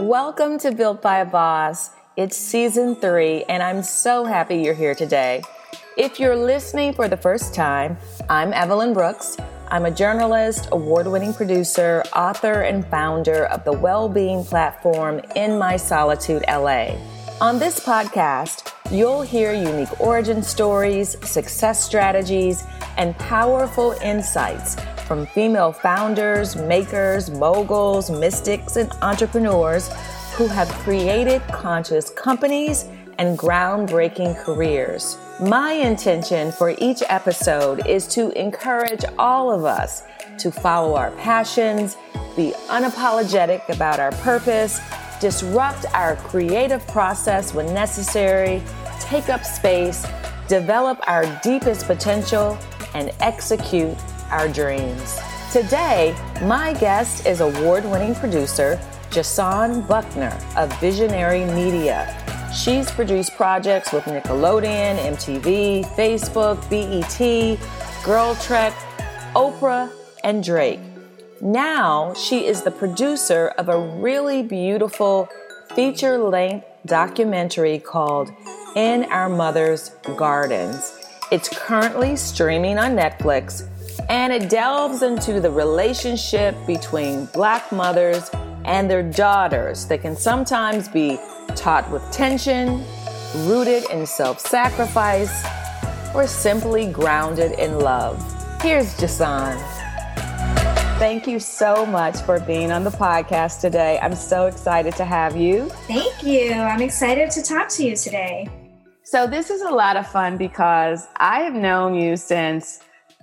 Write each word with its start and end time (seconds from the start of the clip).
Welcome 0.00 0.58
to 0.60 0.72
Built 0.74 1.02
by 1.02 1.18
a 1.18 1.26
Boss. 1.26 1.90
It's 2.16 2.34
season 2.34 2.94
three, 2.96 3.44
and 3.44 3.62
I'm 3.62 3.82
so 3.82 4.24
happy 4.24 4.56
you're 4.62 4.72
here 4.72 4.94
today. 4.94 5.42
If 5.98 6.18
you're 6.18 6.34
listening 6.34 6.94
for 6.94 7.08
the 7.08 7.18
first 7.18 7.52
time, 7.52 7.98
I'm 8.30 8.54
Evelyn 8.54 8.94
Brooks. 8.94 9.36
I'm 9.68 9.84
a 9.84 9.90
journalist, 9.90 10.70
award 10.72 11.06
winning 11.06 11.34
producer, 11.34 12.02
author, 12.16 12.62
and 12.62 12.86
founder 12.86 13.44
of 13.44 13.64
the 13.64 13.72
well-being 13.74 14.44
platform 14.44 15.20
In 15.36 15.58
My 15.58 15.76
Solitude 15.76 16.42
LA. 16.48 16.96
On 17.42 17.58
this 17.58 17.80
podcast, 17.80 18.72
you'll 18.90 19.20
hear 19.20 19.52
unique 19.52 20.00
origin 20.00 20.42
stories, 20.42 21.18
success 21.28 21.84
strategies, 21.84 22.64
and 22.96 23.14
powerful 23.18 23.92
insights 24.02 24.76
from 25.08 25.24
female 25.26 25.72
founders, 25.72 26.54
makers, 26.54 27.30
moguls, 27.30 28.10
mystics, 28.10 28.76
and 28.76 28.92
entrepreneurs 29.00 29.90
who 30.34 30.46
have 30.46 30.68
created 30.84 31.40
conscious 31.48 32.10
companies 32.10 32.84
and 33.18 33.38
groundbreaking 33.38 34.38
careers. 34.44 35.16
My 35.40 35.72
intention 35.72 36.52
for 36.52 36.74
each 36.78 37.02
episode 37.08 37.86
is 37.86 38.06
to 38.08 38.30
encourage 38.38 39.04
all 39.18 39.50
of 39.50 39.64
us 39.64 40.02
to 40.38 40.52
follow 40.52 40.94
our 40.94 41.10
passions, 41.12 41.96
be 42.36 42.52
unapologetic 42.68 43.66
about 43.70 43.98
our 43.98 44.12
purpose, 44.12 44.78
disrupt 45.20 45.86
our 45.94 46.16
creative 46.16 46.86
process 46.86 47.54
when 47.54 47.72
necessary, 47.72 48.62
take 49.00 49.30
up 49.30 49.42
space, 49.42 50.06
develop 50.48 51.00
our 51.08 51.24
deepest 51.42 51.86
potential, 51.86 52.56
and 52.94 53.10
execute 53.20 53.96
our 54.30 54.48
dreams. 54.48 55.18
Today, 55.52 56.14
my 56.42 56.74
guest 56.74 57.26
is 57.26 57.40
award 57.40 57.84
winning 57.84 58.14
producer 58.14 58.80
Jason 59.10 59.82
Buckner 59.82 60.38
of 60.56 60.72
Visionary 60.80 61.44
Media. 61.46 62.14
She's 62.54 62.90
produced 62.90 63.34
projects 63.36 63.92
with 63.92 64.04
Nickelodeon, 64.04 64.98
MTV, 64.98 65.86
Facebook, 65.96 66.58
BET, 66.68 67.58
GirlTrek, 68.02 68.72
Oprah, 69.34 69.90
and 70.24 70.44
Drake. 70.44 70.80
Now 71.40 72.14
she 72.14 72.46
is 72.46 72.62
the 72.62 72.70
producer 72.70 73.48
of 73.58 73.68
a 73.68 73.78
really 73.78 74.42
beautiful 74.42 75.28
feature 75.74 76.18
length 76.18 76.66
documentary 76.84 77.78
called 77.78 78.30
In 78.74 79.04
Our 79.04 79.28
Mother's 79.28 79.90
Gardens. 80.16 80.94
It's 81.30 81.48
currently 81.48 82.16
streaming 82.16 82.78
on 82.78 82.96
Netflix 82.96 83.68
and 84.08 84.32
it 84.32 84.48
delves 84.48 85.02
into 85.02 85.40
the 85.40 85.50
relationship 85.50 86.56
between 86.66 87.26
black 87.26 87.70
mothers 87.70 88.30
and 88.64 88.90
their 88.90 89.02
daughters 89.02 89.86
that 89.86 90.00
can 90.00 90.16
sometimes 90.16 90.88
be 90.88 91.18
taught 91.54 91.90
with 91.90 92.02
tension, 92.10 92.82
rooted 93.46 93.88
in 93.90 94.06
self 94.06 94.40
sacrifice, 94.40 95.44
or 96.14 96.26
simply 96.26 96.90
grounded 96.90 97.52
in 97.58 97.78
love. 97.78 98.22
Here's 98.62 98.96
Jason. 98.98 99.58
Thank 100.98 101.28
you 101.28 101.38
so 101.38 101.86
much 101.86 102.16
for 102.22 102.40
being 102.40 102.72
on 102.72 102.82
the 102.82 102.90
podcast 102.90 103.60
today. 103.60 104.00
I'm 104.02 104.16
so 104.16 104.46
excited 104.46 104.96
to 104.96 105.04
have 105.04 105.36
you. 105.36 105.68
Thank 105.86 106.24
you. 106.24 106.52
I'm 106.54 106.82
excited 106.82 107.30
to 107.32 107.42
talk 107.42 107.68
to 107.70 107.84
you 107.84 107.94
today. 107.94 108.48
So, 109.04 109.26
this 109.26 109.48
is 109.48 109.62
a 109.62 109.70
lot 109.70 109.96
of 109.96 110.06
fun 110.06 110.36
because 110.36 111.06
I 111.16 111.40
have 111.40 111.54
known 111.54 111.94
you 111.94 112.16
since 112.16 112.80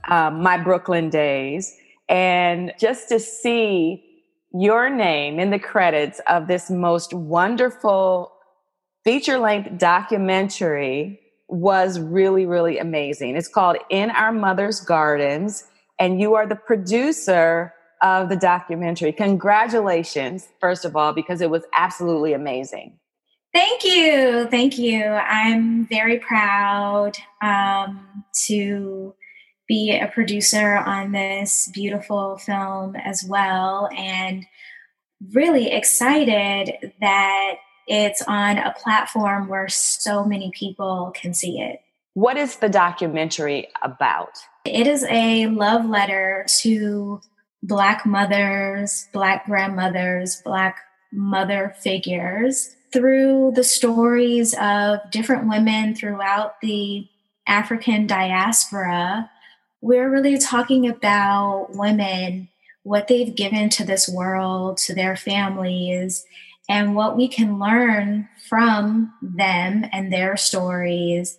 um, 0.09 0.42
my 0.42 0.58
Brooklyn 0.58 1.09
days. 1.09 1.75
And 2.09 2.73
just 2.80 3.09
to 3.09 3.20
see 3.20 4.03
your 4.53 4.89
name 4.89 5.39
in 5.39 5.50
the 5.50 5.59
credits 5.59 6.22
of 6.28 6.48
this 6.48 6.70
most 6.70 7.14
wonderful 7.14 8.32
feature 9.04 9.38
length 9.38 9.77
documentary 9.77 11.20
was 11.48 11.99
really, 11.99 12.45
really 12.45 12.80
amazing. 12.80 13.36
It's 13.36 13.48
called 13.48 13.77
In 13.89 14.10
Our 14.11 14.32
Mother's 14.32 14.80
Gardens, 14.80 15.65
and 15.99 16.20
you 16.20 16.36
are 16.36 16.48
the 16.48 16.55
producer 16.55 17.73
of 18.02 18.30
the 18.30 18.36
documentary. 18.36 19.11
Congratulations, 19.11 20.48
first 20.60 20.86
of 20.86 20.95
all, 20.95 21.14
because 21.14 21.42
it 21.42 21.49
was 21.49 21.64
absolutely 21.76 22.33
amazing. 22.33 22.98
Thank 23.54 23.83
you. 23.86 24.48
Thank 24.52 24.77
you. 24.77 25.04
I'm 25.05 25.88
very 25.88 26.20
proud 26.20 27.14
um, 27.42 28.26
to 28.48 29.15
be 29.67 29.92
a 29.92 30.08
producer 30.08 30.76
on 30.76 31.11
this 31.11 31.70
beautiful 31.73 32.37
film 32.37 32.95
as 32.95 33.23
well, 33.23 33.89
and 33.95 34.45
really 35.33 35.71
excited 35.71 36.93
that 37.02 37.55
it's 37.87 38.21
on 38.23 38.58
a 38.58 38.73
platform 38.77 39.48
where 39.48 39.67
so 39.67 40.23
many 40.23 40.52
people 40.53 41.11
can 41.15 41.33
see 41.33 41.59
it. 41.59 41.81
What 42.14 42.37
is 42.37 42.58
the 42.58 42.70
documentary 42.70 43.67
about? 43.83 44.37
It 44.65 44.87
is 44.87 45.05
a 45.09 45.48
love 45.48 45.86
letter 45.86 46.45
to 46.61 47.21
Black 47.61 48.05
mothers, 48.05 49.08
Black 49.11 49.45
grandmothers, 49.45 50.42
Black 50.43 50.77
mother 51.11 51.76
figures 51.80 52.76
through 52.92 53.52
the 53.55 53.64
stories 53.64 54.55
of 54.59 54.99
different 55.11 55.47
women 55.47 55.95
throughout 55.95 56.61
the 56.61 57.08
African 57.47 58.08
diaspora 58.08 59.30
we're 59.85 60.09
really 60.09 60.39
talking 60.39 60.87
about 60.87 61.67
women, 61.75 62.49
what 62.81 63.07
they've 63.07 63.35
given 63.35 63.69
to 63.69 63.85
this 63.85 64.09
world, 64.09 64.77
to 64.77 64.95
their 64.95 65.15
families, 65.15 66.25
and 66.67 66.95
what 66.95 67.15
we 67.15 67.27
can 67.27 67.59
learn 67.59 68.27
from 68.49 69.13
them 69.21 69.85
and 69.93 70.11
their 70.11 70.35
stories. 70.37 71.37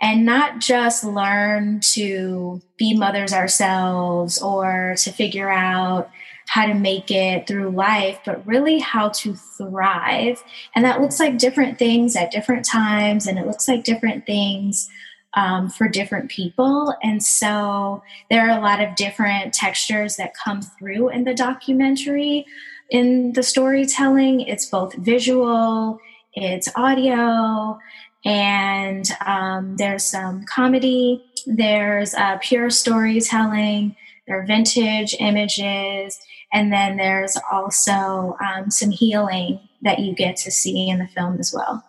And 0.00 0.26
not 0.26 0.58
just 0.58 1.04
learn 1.04 1.78
to 1.92 2.60
be 2.76 2.98
mothers 2.98 3.32
ourselves 3.32 4.42
or 4.42 4.96
to 4.98 5.12
figure 5.12 5.48
out 5.48 6.10
how 6.48 6.66
to 6.66 6.74
make 6.74 7.12
it 7.12 7.46
through 7.46 7.70
life, 7.70 8.18
but 8.26 8.44
really 8.44 8.80
how 8.80 9.10
to 9.10 9.36
thrive. 9.36 10.42
And 10.74 10.84
that 10.84 11.00
looks 11.00 11.20
like 11.20 11.38
different 11.38 11.78
things 11.78 12.16
at 12.16 12.32
different 12.32 12.64
times, 12.64 13.28
and 13.28 13.38
it 13.38 13.46
looks 13.46 13.68
like 13.68 13.84
different 13.84 14.26
things 14.26 14.90
um, 15.36 15.68
for 15.68 15.88
different 15.88 16.30
people. 16.30 16.94
And 17.02 17.22
so 17.22 18.02
there 18.30 18.48
are 18.48 18.58
a 18.58 18.62
lot 18.62 18.80
of 18.80 18.94
different 18.96 19.52
textures 19.52 20.16
that 20.16 20.32
come 20.34 20.62
through 20.62 21.10
in 21.10 21.24
the 21.24 21.34
documentary. 21.34 22.46
In 22.90 23.32
the 23.32 23.42
storytelling, 23.42 24.42
it's 24.42 24.66
both 24.66 24.94
visual, 24.94 25.98
it's 26.34 26.68
audio, 26.76 27.78
and 28.24 29.08
um, 29.26 29.76
there's 29.76 30.04
some 30.04 30.44
comedy, 30.44 31.24
there's 31.46 32.14
uh, 32.14 32.38
pure 32.40 32.70
storytelling, 32.70 33.96
there 34.26 34.40
are 34.40 34.46
vintage 34.46 35.14
images, 35.18 36.18
and 36.52 36.72
then 36.72 36.96
there's 36.96 37.36
also 37.50 38.36
um, 38.40 38.70
some 38.70 38.90
healing 38.90 39.60
that 39.82 39.98
you 39.98 40.14
get 40.14 40.36
to 40.36 40.50
see 40.50 40.88
in 40.88 40.98
the 40.98 41.08
film 41.08 41.38
as 41.38 41.52
well. 41.52 41.84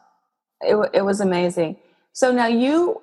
It, 0.61 0.89
it 0.93 1.01
was 1.03 1.21
amazing. 1.21 1.77
So 2.13 2.31
now 2.31 2.47
you 2.47 3.01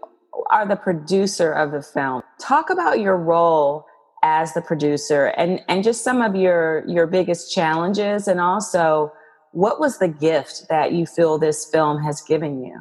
are 0.51 0.67
the 0.67 0.77
producer 0.77 1.53
of 1.53 1.73
the 1.73 1.83
film. 1.83 2.23
Talk 2.41 2.71
about 2.71 3.01
your 3.01 3.17
role 3.17 3.87
as 4.23 4.55
the 4.55 4.63
producer 4.63 5.27
and, 5.37 5.61
and 5.69 5.83
just 5.83 6.05
some 6.05 6.23
of 6.23 6.37
your, 6.37 6.85
your 6.87 7.07
biggest 7.07 7.53
challenges 7.53 8.29
and 8.29 8.41
also 8.41 9.13
what 9.53 9.79
was 9.79 9.99
the 9.99 10.09
gift 10.09 10.67
that 10.69 10.93
you 10.93 11.07
feel 11.07 11.39
this 11.39 11.67
film 11.67 12.03
has 12.03 12.23
given 12.23 12.63
you? 12.65 12.81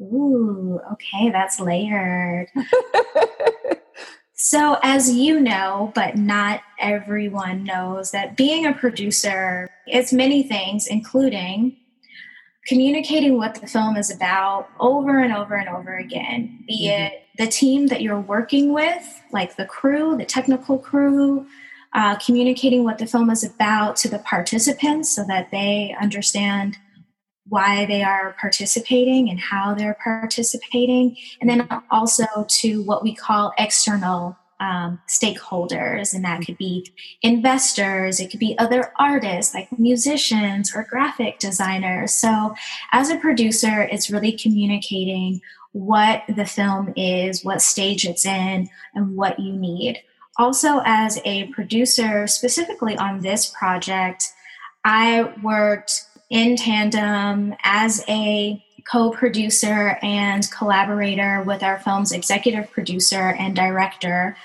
Ooh, 0.00 0.80
okay, 0.92 1.30
that's 1.30 1.58
layered. 1.58 2.48
so, 4.34 4.78
as 4.82 5.12
you 5.12 5.40
know, 5.40 5.90
but 5.94 6.16
not 6.16 6.60
everyone 6.78 7.64
knows, 7.64 8.12
that 8.12 8.36
being 8.36 8.64
a 8.64 8.72
producer, 8.72 9.68
it's 9.86 10.12
many 10.12 10.44
things, 10.44 10.86
including 10.86 11.77
communicating 12.68 13.38
what 13.38 13.54
the 13.54 13.66
film 13.66 13.96
is 13.96 14.14
about 14.14 14.68
over 14.78 15.18
and 15.18 15.32
over 15.32 15.54
and 15.54 15.68
over 15.68 15.96
again, 15.96 16.62
be 16.68 16.88
mm-hmm. 16.88 17.04
it 17.04 17.24
the 17.38 17.46
team 17.46 17.86
that 17.86 18.02
you're 18.02 18.20
working 18.20 18.72
with, 18.72 19.22
like 19.32 19.56
the 19.56 19.64
crew, 19.64 20.16
the 20.16 20.24
technical 20.24 20.76
crew, 20.76 21.46
uh, 21.94 22.16
communicating 22.16 22.84
what 22.84 22.98
the 22.98 23.06
film 23.06 23.30
is 23.30 23.44
about 23.44 23.96
to 23.96 24.08
the 24.08 24.18
participants 24.18 25.14
so 25.14 25.24
that 25.24 25.50
they 25.50 25.94
understand 26.00 26.76
why 27.46 27.86
they 27.86 28.02
are 28.02 28.36
participating 28.38 29.30
and 29.30 29.40
how 29.40 29.72
they're 29.72 29.96
participating, 30.04 31.16
and 31.40 31.48
then 31.48 31.66
also 31.90 32.26
to 32.48 32.82
what 32.82 33.02
we 33.02 33.14
call 33.14 33.54
external 33.56 34.36
um, 34.60 35.00
stakeholders, 35.08 36.14
and 36.14 36.24
that 36.24 36.44
could 36.44 36.58
be 36.58 36.92
investors, 37.22 38.20
it 38.20 38.30
could 38.30 38.40
be 38.40 38.58
other 38.58 38.92
artists 38.98 39.54
like 39.54 39.68
musicians 39.78 40.74
or 40.74 40.86
graphic 40.88 41.38
designers. 41.38 42.12
So, 42.12 42.54
as 42.92 43.10
a 43.10 43.16
producer, 43.18 43.82
it's 43.82 44.10
really 44.10 44.32
communicating 44.32 45.40
what 45.72 46.24
the 46.34 46.46
film 46.46 46.92
is, 46.96 47.44
what 47.44 47.62
stage 47.62 48.04
it's 48.04 48.26
in, 48.26 48.68
and 48.94 49.16
what 49.16 49.38
you 49.38 49.52
need. 49.52 50.02
also 50.38 50.80
as 50.84 51.20
a 51.24 51.48
producer, 51.48 52.26
specifically 52.26 52.96
on 52.96 53.20
this 53.20 53.46
project, 53.46 54.32
I 54.84 55.34
worked 55.42 56.04
in 56.30 56.56
tandem 56.56 57.54
as 57.64 58.04
a 58.08 58.62
co 58.90 59.10
producer 59.10 59.98
and 60.02 60.50
collaborator 60.50 61.42
with 61.42 61.62
our 61.62 61.78
film's 61.78 62.12
executive 62.12 62.70
producer 62.70 63.34
and 63.38 63.54
director, 63.54 64.36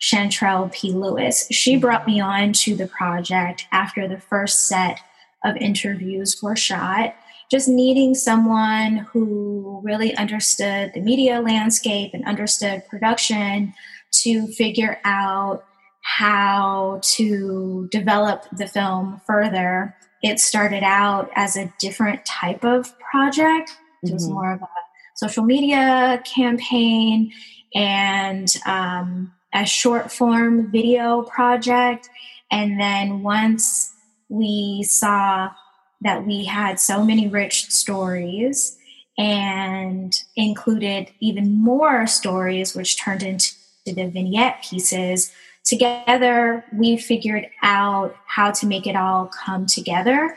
Shantrelle 0.00 0.72
P. 0.72 0.92
Lewis. 0.92 1.46
She 1.50 1.76
brought 1.76 2.06
me 2.06 2.20
on 2.20 2.52
to 2.54 2.74
the 2.74 2.86
project 2.86 3.66
after 3.70 4.08
the 4.08 4.20
first 4.20 4.66
set 4.66 5.00
of 5.44 5.56
interviews 5.56 6.40
were 6.42 6.56
shot, 6.56 7.14
just 7.50 7.68
needing 7.68 8.14
someone 8.14 8.98
who 9.12 9.80
really 9.82 10.14
understood 10.16 10.92
the 10.94 11.00
media 11.00 11.40
landscape 11.40 12.12
and 12.14 12.24
understood 12.24 12.86
production 12.88 13.74
to 14.12 14.46
figure 14.48 14.98
out 15.04 15.64
how 16.02 17.00
to 17.02 17.88
develop 17.90 18.44
the 18.52 18.66
film 18.66 19.20
further. 19.26 19.94
It 20.22 20.40
started 20.40 20.82
out 20.82 21.30
as 21.34 21.56
a 21.56 21.72
different 21.78 22.24
type 22.24 22.64
of 22.64 22.98
project. 22.98 23.72
It 24.02 24.12
was 24.12 24.24
mm-hmm. 24.24 24.34
more 24.34 24.52
of 24.54 24.62
a 24.62 24.68
social 25.14 25.44
media 25.44 26.22
campaign 26.24 27.32
and 27.74 28.48
um, 28.66 29.32
a 29.52 29.66
short 29.66 30.10
form 30.10 30.70
video 30.70 31.22
project. 31.22 32.08
And 32.50 32.80
then 32.80 33.22
once 33.22 33.92
we 34.28 34.82
saw 34.82 35.50
that 36.00 36.26
we 36.26 36.44
had 36.44 36.80
so 36.80 37.04
many 37.04 37.28
rich 37.28 37.70
stories 37.70 38.78
and 39.18 40.14
included 40.34 41.10
even 41.20 41.52
more 41.62 42.06
stories, 42.06 42.74
which 42.74 42.98
turned 42.98 43.22
into 43.22 43.52
the 43.84 44.06
vignette 44.06 44.64
pieces. 44.64 45.32
Together, 45.64 46.64
we 46.72 46.96
figured 46.96 47.46
out 47.62 48.16
how 48.26 48.50
to 48.50 48.66
make 48.66 48.86
it 48.86 48.96
all 48.96 49.26
come 49.44 49.66
together. 49.66 50.36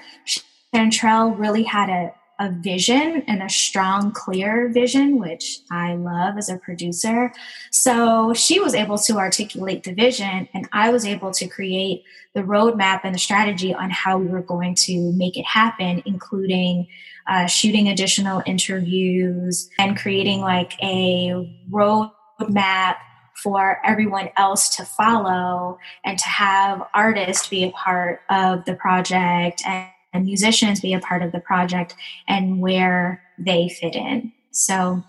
Shantrelle 0.75 1.37
really 1.37 1.63
had 1.63 1.89
a 1.89 2.13
a 2.39 2.49
vision 2.49 3.23
and 3.27 3.43
a 3.43 3.49
strong, 3.49 4.11
clear 4.11 4.69
vision, 4.69 5.19
which 5.19 5.59
I 5.71 5.95
love 5.95 6.37
as 6.37 6.49
a 6.49 6.57
producer. 6.57 7.31
So 7.71 8.33
she 8.33 8.59
was 8.59 8.73
able 8.73 8.97
to 8.99 9.17
articulate 9.17 9.83
the 9.83 9.93
vision, 9.93 10.47
and 10.53 10.67
I 10.71 10.89
was 10.89 11.05
able 11.05 11.31
to 11.31 11.47
create 11.47 12.03
the 12.33 12.41
roadmap 12.41 13.01
and 13.03 13.13
the 13.13 13.19
strategy 13.19 13.73
on 13.73 13.89
how 13.91 14.17
we 14.17 14.27
were 14.27 14.41
going 14.41 14.75
to 14.75 15.11
make 15.13 15.37
it 15.37 15.45
happen, 15.45 16.01
including 16.05 16.87
uh, 17.27 17.45
shooting 17.45 17.87
additional 17.87 18.41
interviews 18.45 19.69
and 19.79 19.97
creating 19.97 20.41
like 20.41 20.73
a 20.81 21.31
roadmap 21.71 22.95
for 23.35 23.79
everyone 23.83 24.29
else 24.37 24.75
to 24.75 24.85
follow 24.85 25.77
and 26.05 26.17
to 26.17 26.27
have 26.27 26.83
artists 26.93 27.47
be 27.47 27.63
a 27.63 27.71
part 27.71 28.21
of 28.29 28.63
the 28.65 28.73
project 28.75 29.61
and 29.65 29.87
and 30.13 30.25
musicians 30.25 30.79
be 30.79 30.93
a 30.93 30.99
part 30.99 31.21
of 31.21 31.31
the 31.31 31.39
project 31.39 31.95
and 32.27 32.59
where 32.59 33.21
they 33.37 33.69
fit 33.69 33.95
in. 33.95 34.31
So, 34.51 35.03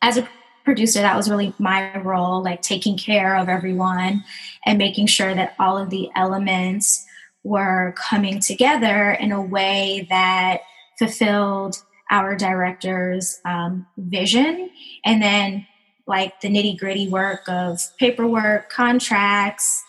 as 0.00 0.16
a 0.16 0.28
producer, 0.64 1.00
that 1.00 1.16
was 1.16 1.30
really 1.30 1.54
my 1.58 1.96
role, 1.98 2.42
like 2.42 2.62
taking 2.62 2.96
care 2.96 3.36
of 3.36 3.48
everyone 3.48 4.24
and 4.64 4.78
making 4.78 5.06
sure 5.06 5.34
that 5.34 5.54
all 5.58 5.76
of 5.76 5.90
the 5.90 6.08
elements 6.16 7.04
were 7.44 7.94
coming 7.96 8.40
together 8.40 9.12
in 9.12 9.32
a 9.32 9.42
way 9.42 10.06
that 10.10 10.60
fulfilled 10.98 11.82
our 12.10 12.36
director's 12.36 13.40
um, 13.44 13.86
vision. 13.96 14.70
And 15.04 15.22
then, 15.22 15.66
like 16.06 16.40
the 16.40 16.48
nitty 16.48 16.78
gritty 16.78 17.08
work 17.08 17.48
of 17.48 17.80
paperwork, 17.98 18.70
contracts, 18.70 19.82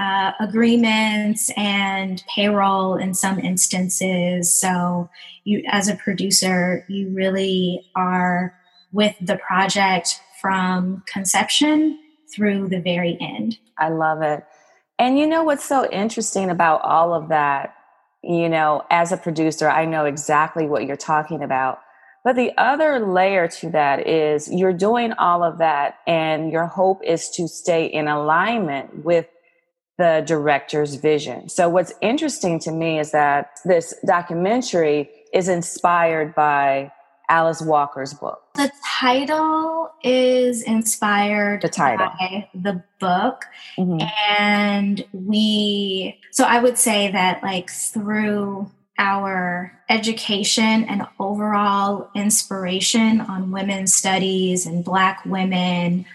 uh, 0.00 0.32
agreements 0.40 1.50
and 1.58 2.24
payroll 2.34 2.96
in 2.96 3.12
some 3.12 3.38
instances. 3.38 4.58
So, 4.58 5.10
you, 5.44 5.62
as 5.70 5.88
a 5.88 5.94
producer, 5.96 6.86
you 6.88 7.10
really 7.10 7.86
are 7.94 8.54
with 8.92 9.14
the 9.20 9.36
project 9.36 10.18
from 10.40 11.02
conception 11.06 11.98
through 12.34 12.68
the 12.68 12.80
very 12.80 13.18
end. 13.20 13.58
I 13.76 13.90
love 13.90 14.22
it. 14.22 14.42
And 14.98 15.18
you 15.18 15.26
know 15.26 15.44
what's 15.44 15.64
so 15.64 15.86
interesting 15.90 16.48
about 16.48 16.80
all 16.80 17.12
of 17.12 17.28
that? 17.28 17.74
You 18.22 18.48
know, 18.48 18.84
as 18.90 19.12
a 19.12 19.18
producer, 19.18 19.68
I 19.68 19.84
know 19.84 20.06
exactly 20.06 20.66
what 20.66 20.86
you're 20.86 20.96
talking 20.96 21.42
about. 21.42 21.80
But 22.24 22.36
the 22.36 22.52
other 22.56 23.00
layer 23.00 23.48
to 23.48 23.70
that 23.70 24.06
is 24.06 24.50
you're 24.50 24.72
doing 24.72 25.12
all 25.14 25.42
of 25.42 25.58
that, 25.58 25.98
and 26.06 26.50
your 26.50 26.66
hope 26.66 27.02
is 27.04 27.28
to 27.30 27.48
stay 27.48 27.84
in 27.84 28.08
alignment 28.08 29.04
with 29.04 29.26
the 30.00 30.24
director's 30.26 30.94
vision. 30.94 31.50
So 31.50 31.68
what's 31.68 31.92
interesting 32.00 32.58
to 32.60 32.72
me 32.72 32.98
is 32.98 33.12
that 33.12 33.60
this 33.66 33.94
documentary 34.06 35.10
is 35.34 35.46
inspired 35.46 36.34
by 36.34 36.90
Alice 37.28 37.60
Walker's 37.60 38.14
book. 38.14 38.40
The 38.54 38.72
title 38.98 39.90
is 40.02 40.62
inspired 40.62 41.60
the 41.60 41.68
title. 41.68 42.10
by 42.18 42.48
the 42.54 42.82
book. 42.98 43.44
Mm-hmm. 43.78 44.00
And 44.38 45.04
we, 45.12 46.18
so 46.32 46.44
I 46.44 46.60
would 46.60 46.78
say 46.78 47.12
that 47.12 47.42
like 47.42 47.68
through 47.68 48.70
our 48.98 49.78
education 49.90 50.84
and 50.84 51.06
overall 51.18 52.08
inspiration 52.14 53.20
on 53.20 53.50
women's 53.50 53.92
studies 53.92 54.64
and 54.64 54.82
Black 54.82 55.26
women, 55.26 56.06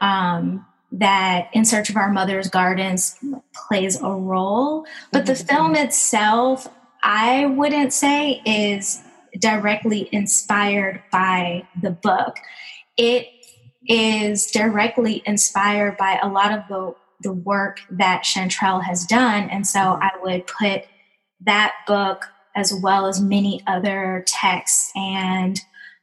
um, 0.00 0.64
that 0.92 1.48
In 1.54 1.64
Search 1.64 1.88
of 1.90 1.96
Our 1.96 2.12
Mother's 2.12 2.48
Gardens 2.48 3.16
plays 3.54 4.00
a 4.00 4.10
role. 4.10 4.86
But 5.10 5.26
the 5.26 5.32
mm-hmm. 5.32 5.46
film 5.46 5.76
itself, 5.76 6.68
I 7.02 7.46
wouldn't 7.46 7.92
say 7.92 8.42
is 8.44 9.02
directly 9.38 10.08
inspired 10.12 11.02
by 11.10 11.66
the 11.80 11.90
book. 11.90 12.36
It 12.98 13.28
is 13.88 14.50
directly 14.50 15.22
inspired 15.24 15.96
by 15.96 16.20
a 16.22 16.28
lot 16.28 16.52
of 16.52 16.68
the, 16.68 16.94
the 17.22 17.32
work 17.32 17.80
that 17.90 18.24
Shantrelle 18.24 18.84
has 18.84 19.06
done. 19.06 19.48
And 19.48 19.66
so 19.66 19.80
mm-hmm. 19.80 20.02
I 20.02 20.10
would 20.22 20.46
put 20.46 20.82
that 21.40 21.72
book 21.86 22.26
as 22.54 22.72
well 22.82 23.06
as 23.06 23.18
many 23.20 23.62
other 23.66 24.24
texts 24.26 24.92
and 24.94 25.58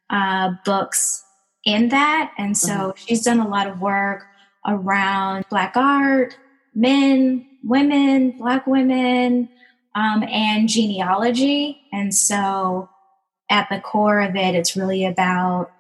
uh, 0.10 0.54
books 0.66 1.24
in 1.64 1.90
that. 1.90 2.34
And 2.40 2.58
so 2.58 2.72
mm-hmm. 2.72 3.06
she's 3.06 3.24
done 3.24 3.40
a 3.40 3.48
lot 3.48 3.68
of 3.68 3.80
work 3.80 4.26
around 4.66 5.46
Black 5.50 5.76
art, 5.76 6.38
men, 6.76 7.46
women, 7.64 8.32
Black 8.38 8.66
women, 8.68 9.50
um, 9.96 10.24
and 10.24 10.70
genealogy. 10.70 11.82
And 11.92 12.14
so 12.14 12.90
at 13.50 13.68
the 13.70 13.80
core 13.80 14.22
of 14.22 14.36
it, 14.36 14.56
it's 14.56 14.76
really 14.76 15.06
about 15.06 15.72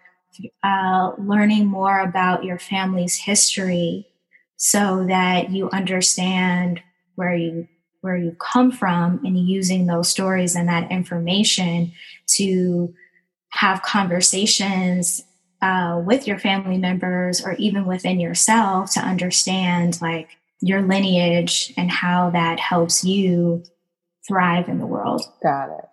uh, 0.63 1.11
learning 1.17 1.65
more 1.65 1.99
about 1.99 2.43
your 2.43 2.59
family's 2.59 3.15
history 3.15 4.07
so 4.57 5.05
that 5.07 5.51
you 5.51 5.69
understand 5.71 6.81
where 7.15 7.35
you 7.35 7.67
where 8.01 8.15
you 8.15 8.31
come 8.39 8.71
from 8.71 9.19
and 9.25 9.37
using 9.37 9.85
those 9.85 10.07
stories 10.07 10.55
and 10.55 10.69
that 10.69 10.89
information 10.89 11.91
to 12.27 12.93
have 13.49 13.81
conversations 13.81 15.23
uh, 15.61 16.01
with 16.05 16.27
your 16.27 16.39
family 16.39 16.77
members 16.77 17.43
or 17.43 17.53
even 17.53 17.85
within 17.85 18.19
yourself 18.19 18.91
to 18.93 18.99
understand 18.99 20.01
like 20.01 20.37
your 20.61 20.81
lineage 20.81 21.73
and 21.77 21.89
how 21.89 22.29
that 22.29 22.59
helps 22.59 23.03
you 23.03 23.63
thrive 24.27 24.67
in 24.69 24.79
the 24.79 24.85
world. 24.85 25.21
Got 25.41 25.69
it. 25.77 25.85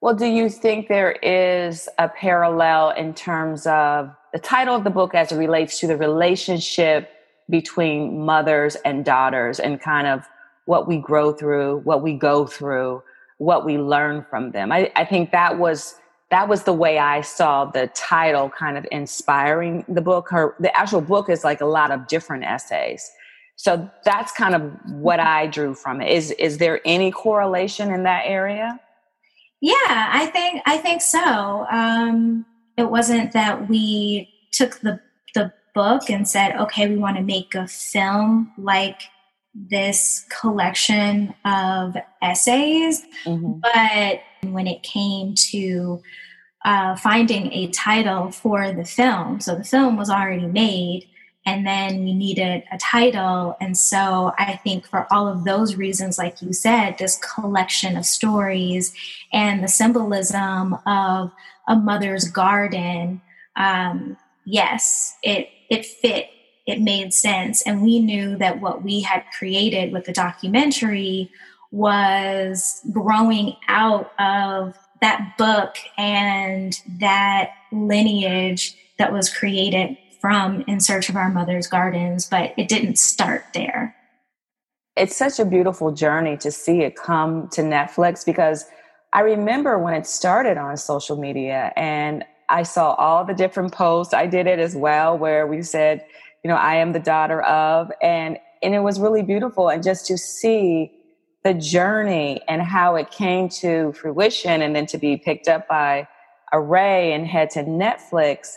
Well, 0.00 0.14
do 0.14 0.26
you 0.26 0.48
think 0.48 0.88
there 0.88 1.12
is 1.12 1.88
a 1.98 2.08
parallel 2.08 2.90
in 2.90 3.14
terms 3.14 3.66
of 3.66 4.14
the 4.32 4.38
title 4.38 4.76
of 4.76 4.84
the 4.84 4.90
book 4.90 5.14
as 5.14 5.32
it 5.32 5.36
relates 5.36 5.80
to 5.80 5.88
the 5.88 5.96
relationship 5.96 7.10
between 7.50 8.24
mothers 8.24 8.76
and 8.84 9.04
daughters 9.04 9.58
and 9.58 9.80
kind 9.80 10.06
of 10.06 10.24
what 10.66 10.86
we 10.86 10.98
grow 10.98 11.32
through, 11.32 11.78
what 11.78 12.02
we 12.02 12.12
go 12.12 12.46
through, 12.46 13.02
what 13.38 13.64
we 13.64 13.78
learn 13.78 14.24
from 14.28 14.52
them? 14.52 14.70
I, 14.70 14.92
I 14.94 15.04
think 15.04 15.32
that 15.32 15.58
was 15.58 15.96
that 16.30 16.48
was 16.48 16.64
the 16.64 16.72
way 16.72 16.98
I 16.98 17.22
saw 17.22 17.64
the 17.64 17.86
title 17.88 18.50
kind 18.50 18.76
of 18.76 18.86
inspiring 18.92 19.84
the 19.88 20.02
book. 20.02 20.28
Her 20.30 20.54
the 20.60 20.76
actual 20.78 21.00
book 21.00 21.30
is 21.30 21.44
like 21.44 21.60
a 21.60 21.66
lot 21.66 21.90
of 21.90 22.06
different 22.06 22.44
essays. 22.44 23.10
So 23.56 23.90
that's 24.04 24.30
kind 24.32 24.54
of 24.54 24.62
what 24.86 25.20
I 25.20 25.46
drew 25.46 25.74
from 25.74 26.00
it. 26.00 26.12
Is 26.12 26.30
is 26.32 26.58
there 26.58 26.80
any 26.84 27.10
correlation 27.10 27.92
in 27.92 28.04
that 28.04 28.22
area? 28.26 28.78
Yeah, 29.60 29.74
I 30.12 30.26
think 30.26 30.62
I 30.66 30.76
think 30.76 31.02
so. 31.02 31.66
Um, 31.70 32.46
it 32.76 32.90
wasn't 32.90 33.32
that 33.32 33.68
we 33.68 34.28
took 34.52 34.80
the 34.80 35.00
the 35.34 35.52
book 35.74 36.10
and 36.10 36.28
said, 36.28 36.56
okay, 36.56 36.88
we 36.88 36.96
want 36.96 37.16
to 37.16 37.22
make 37.22 37.54
a 37.54 37.66
film 37.66 38.52
like 38.58 39.00
this 39.70 40.24
collection 40.40 41.34
of 41.44 41.96
essays, 42.22 43.04
mm-hmm. 43.24 43.60
but 43.60 44.20
when 44.52 44.66
it 44.66 44.82
came 44.82 45.34
to 45.34 46.00
uh, 46.64 46.96
finding 46.96 47.52
a 47.52 47.68
title 47.68 48.30
for 48.30 48.72
the 48.72 48.84
film. 48.84 49.40
So 49.40 49.54
the 49.54 49.64
film 49.64 49.96
was 49.96 50.10
already 50.10 50.46
made, 50.46 51.08
and 51.46 51.66
then 51.66 52.04
we 52.04 52.14
needed 52.14 52.64
a 52.70 52.78
title. 52.78 53.56
And 53.60 53.76
so 53.76 54.32
I 54.38 54.56
think 54.62 54.86
for 54.86 55.06
all 55.10 55.28
of 55.28 55.44
those 55.44 55.76
reasons, 55.76 56.18
like 56.18 56.42
you 56.42 56.52
said, 56.52 56.98
this 56.98 57.18
collection 57.18 57.96
of 57.96 58.04
stories 58.04 58.92
and 59.32 59.62
the 59.62 59.68
symbolism 59.68 60.74
of 60.86 61.32
a 61.66 61.76
mother's 61.76 62.28
garden, 62.28 63.22
um, 63.56 64.16
yes, 64.44 65.16
it 65.22 65.48
it 65.70 65.86
fit. 65.86 66.28
It 66.68 66.82
made 66.82 67.14
sense, 67.14 67.62
and 67.62 67.82
we 67.82 67.98
knew 67.98 68.36
that 68.36 68.60
what 68.60 68.82
we 68.82 69.00
had 69.00 69.24
created 69.38 69.90
with 69.90 70.04
the 70.04 70.12
documentary 70.12 71.30
was 71.70 72.82
growing 72.92 73.56
out 73.68 74.12
of 74.20 74.76
that 75.00 75.38
book 75.38 75.76
and 75.96 76.78
that 77.00 77.52
lineage 77.72 78.76
that 78.98 79.14
was 79.14 79.32
created 79.32 79.96
from 80.20 80.62
In 80.66 80.78
Search 80.80 81.08
of 81.08 81.16
Our 81.16 81.30
Mother's 81.30 81.66
Gardens, 81.66 82.26
but 82.26 82.52
it 82.58 82.68
didn't 82.68 82.98
start 82.98 83.44
there. 83.54 83.96
It's 84.94 85.16
such 85.16 85.38
a 85.38 85.46
beautiful 85.46 85.92
journey 85.92 86.36
to 86.36 86.50
see 86.50 86.82
it 86.82 86.96
come 86.96 87.48
to 87.52 87.62
Netflix 87.62 88.26
because 88.26 88.66
I 89.14 89.20
remember 89.20 89.78
when 89.78 89.94
it 89.94 90.06
started 90.06 90.58
on 90.58 90.76
social 90.76 91.16
media 91.16 91.72
and 91.76 92.24
I 92.50 92.62
saw 92.62 92.92
all 92.94 93.24
the 93.24 93.32
different 93.32 93.72
posts. 93.72 94.12
I 94.12 94.26
did 94.26 94.46
it 94.46 94.58
as 94.58 94.76
well 94.76 95.16
where 95.16 95.46
we 95.46 95.62
said, 95.62 96.04
you 96.48 96.54
know, 96.54 96.60
I 96.60 96.76
am 96.76 96.94
the 96.94 96.98
daughter 96.98 97.42
of 97.42 97.92
and 98.00 98.38
and 98.62 98.74
it 98.74 98.78
was 98.78 98.98
really 98.98 99.22
beautiful. 99.22 99.68
And 99.68 99.82
just 99.82 100.06
to 100.06 100.16
see 100.16 100.90
the 101.44 101.52
journey 101.52 102.40
and 102.48 102.62
how 102.62 102.96
it 102.96 103.10
came 103.10 103.50
to 103.60 103.92
fruition 103.92 104.62
and 104.62 104.74
then 104.74 104.86
to 104.86 104.96
be 104.96 105.18
picked 105.18 105.46
up 105.46 105.68
by 105.68 106.08
Array 106.54 107.12
and 107.12 107.26
head 107.26 107.50
to 107.50 107.64
Netflix 107.64 108.54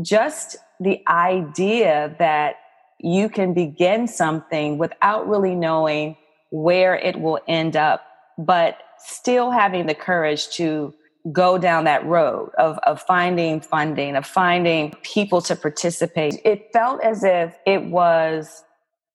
just 0.00 0.56
the 0.80 1.02
idea 1.06 2.16
that 2.18 2.56
you 3.00 3.28
can 3.28 3.52
begin 3.52 4.08
something 4.08 4.78
without 4.78 5.28
really 5.28 5.54
knowing 5.54 6.16
where 6.52 6.94
it 6.96 7.20
will 7.20 7.38
end 7.46 7.76
up, 7.76 8.00
but 8.38 8.78
still 8.96 9.50
having 9.50 9.84
the 9.84 9.94
courage 9.94 10.48
to 10.56 10.94
go 11.32 11.56
down 11.56 11.84
that 11.84 12.04
road 12.04 12.50
of, 12.58 12.78
of 12.86 13.00
finding 13.02 13.60
funding, 13.60 14.16
of 14.16 14.26
finding 14.26 14.92
people 15.02 15.40
to 15.42 15.56
participate. 15.56 16.40
It 16.44 16.70
felt 16.72 17.02
as 17.02 17.24
if 17.24 17.56
it 17.66 17.84
was 17.84 18.62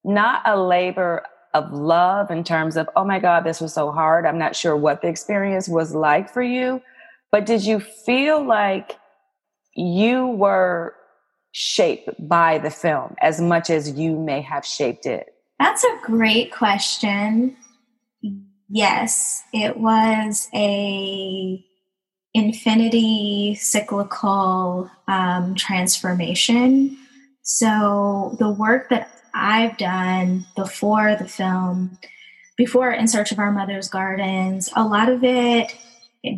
not 0.04 0.42
a 0.46 0.60
labor 0.60 1.24
of 1.54 1.72
love 1.72 2.32
in 2.32 2.44
terms 2.44 2.78
of, 2.78 2.90
oh 2.96 3.04
my 3.04 3.20
God, 3.20 3.44
this 3.44 3.62
was 3.62 3.74
so 3.74 3.92
hard. 3.92 4.26
I'm 4.26 4.38
not 4.38 4.56
sure 4.56 4.76
what 4.76 5.02
the 5.02 5.08
experience 5.08 5.68
was 5.68 5.94
like 5.94 6.32
for 6.32 6.42
you. 6.42 6.82
But 7.32 7.46
did 7.46 7.64
you 7.64 7.80
feel 7.80 8.44
like 8.44 8.98
you 9.76 10.28
were 10.28 10.96
shaped 11.52 12.10
by 12.28 12.58
the 12.58 12.72
film 12.72 13.16
as 13.22 13.40
much 13.40 13.70
as 13.70 13.92
you 13.92 14.18
may 14.18 14.42
have 14.42 14.66
shaped 14.66 15.06
it? 15.06 15.28
That's 15.60 15.84
a 15.84 16.00
great 16.04 16.52
question. 16.52 17.56
Yes, 18.68 19.44
it 19.54 19.78
was 19.78 20.48
a 20.54 21.64
infinity 22.34 23.56
cyclical 23.56 24.90
um, 25.08 25.56
transformation. 25.56 26.98
So 27.42 28.36
the 28.40 28.52
work 28.52 28.90
that 28.90 29.10
I've 29.34 29.78
done 29.78 30.46
before 30.56 31.16
the 31.16 31.28
film, 31.28 31.98
before 32.58 32.92
In 32.92 33.08
Search 33.08 33.32
of 33.32 33.40
Our 33.40 33.52
Mother's 33.52 33.90
Gardens, 33.90 34.70
a 34.76 34.84
lot 34.84 35.10
of 35.10 35.24
it 35.24 35.74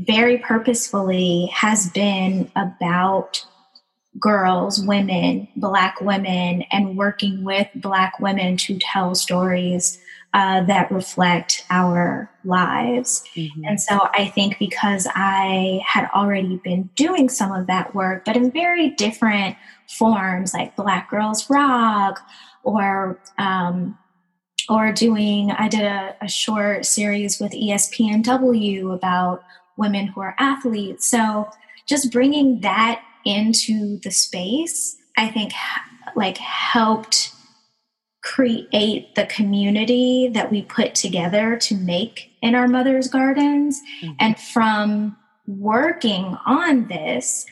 very 0.05 0.37
purposefully 0.37 1.47
has 1.53 1.89
been 1.89 2.51
about 2.55 3.45
girls, 4.19 4.85
women, 4.85 5.47
Black 5.55 5.99
women, 6.01 6.63
and 6.71 6.97
working 6.97 7.43
with 7.43 7.67
Black 7.75 8.19
women 8.19 8.57
to 8.57 8.77
tell 8.77 9.15
stories 9.15 9.99
uh, 10.33 10.63
that 10.63 10.91
reflect 10.91 11.65
our 11.69 12.29
lives. 12.45 13.23
Mm-hmm. 13.35 13.65
And 13.65 13.81
so 13.81 14.07
I 14.13 14.27
think 14.27 14.57
because 14.59 15.07
I 15.13 15.81
had 15.85 16.09
already 16.15 16.57
been 16.63 16.89
doing 16.95 17.27
some 17.27 17.51
of 17.51 17.67
that 17.67 17.93
work, 17.93 18.23
but 18.25 18.37
in 18.37 18.49
very 18.51 18.91
different 18.91 19.57
forms, 19.89 20.53
like 20.53 20.75
Black 20.75 21.09
Girls 21.09 21.49
Rock, 21.49 22.21
or 22.63 23.19
um, 23.37 23.97
or 24.69 24.91
doing, 24.93 25.51
I 25.51 25.67
did 25.67 25.81
a, 25.81 26.15
a 26.21 26.27
short 26.27 26.85
series 26.85 27.39
with 27.39 27.51
ESPNW 27.51 28.93
about 28.93 29.43
women 29.75 30.07
who 30.07 30.21
are 30.21 30.35
athletes. 30.39 31.07
So 31.07 31.49
just 31.87 32.11
bringing 32.11 32.61
that 32.61 33.03
into 33.25 33.99
the 33.99 34.11
space, 34.11 34.95
I 35.17 35.27
think 35.27 35.51
like 36.15 36.37
helped 36.37 37.30
create 38.23 39.15
the 39.15 39.25
community 39.25 40.29
that 40.33 40.51
we 40.51 40.61
put 40.61 40.95
together 40.95 41.57
to 41.57 41.75
make 41.75 42.31
in 42.41 42.55
our 42.55 42.67
mother's 42.67 43.07
gardens. 43.07 43.81
Mm-hmm. 44.01 44.13
And 44.19 44.39
from 44.39 45.17
working 45.47 46.37
on 46.45 46.87
this, 46.87 47.45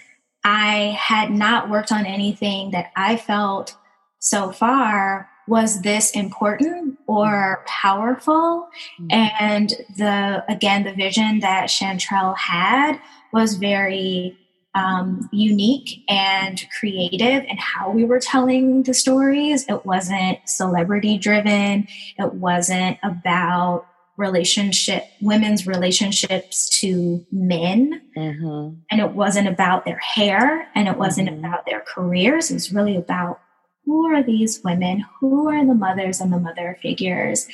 I 0.43 0.97
had 0.99 1.31
not 1.31 1.69
worked 1.69 1.91
on 1.91 2.05
anything 2.05 2.71
that 2.71 2.91
I 2.95 3.17
felt 3.17 3.75
so 4.19 4.51
far 4.51 5.29
was 5.47 5.81
this 5.81 6.11
important 6.11 6.99
or 7.07 7.63
powerful 7.65 8.69
mm-hmm. 9.01 9.07
and 9.11 9.69
the 9.97 10.43
again 10.47 10.83
the 10.83 10.93
vision 10.93 11.39
that 11.39 11.69
Shantrelle 11.69 12.37
had 12.37 12.99
was 13.33 13.55
very 13.55 14.37
um, 14.75 15.29
unique 15.31 16.03
and 16.07 16.63
creative 16.77 17.43
in 17.43 17.57
how 17.57 17.89
we 17.91 18.05
were 18.05 18.19
telling 18.19 18.83
the 18.83 18.93
stories. 18.93 19.65
It 19.67 19.85
wasn't 19.85 20.39
celebrity 20.47 21.17
driven. 21.17 21.87
It 22.17 22.35
wasn't 22.35 22.97
about 23.03 23.85
relationship, 24.17 25.05
women's 25.21 25.65
relationships 25.65 26.69
to 26.81 27.25
men. 27.31 28.01
Mm-hmm. 28.17 28.75
And 28.91 29.01
it 29.01 29.11
wasn't 29.11 29.47
about 29.47 29.85
their 29.85 29.97
hair 29.97 30.67
and 30.75 30.87
it 30.87 30.97
wasn't 30.97 31.29
mm-hmm. 31.29 31.45
about 31.45 31.65
their 31.65 31.79
careers. 31.81 32.51
It 32.51 32.55
was 32.55 32.71
really 32.71 32.97
about 32.97 33.39
who 33.89 34.05
are 34.05 34.21
these 34.21 34.63
women? 34.63 35.03
Who 35.19 35.49
are 35.49 35.65
the 35.65 35.73
mothers 35.73 36.21
and 36.21 36.31
the 36.31 36.37
mother 36.37 36.77
figures? 36.79 37.47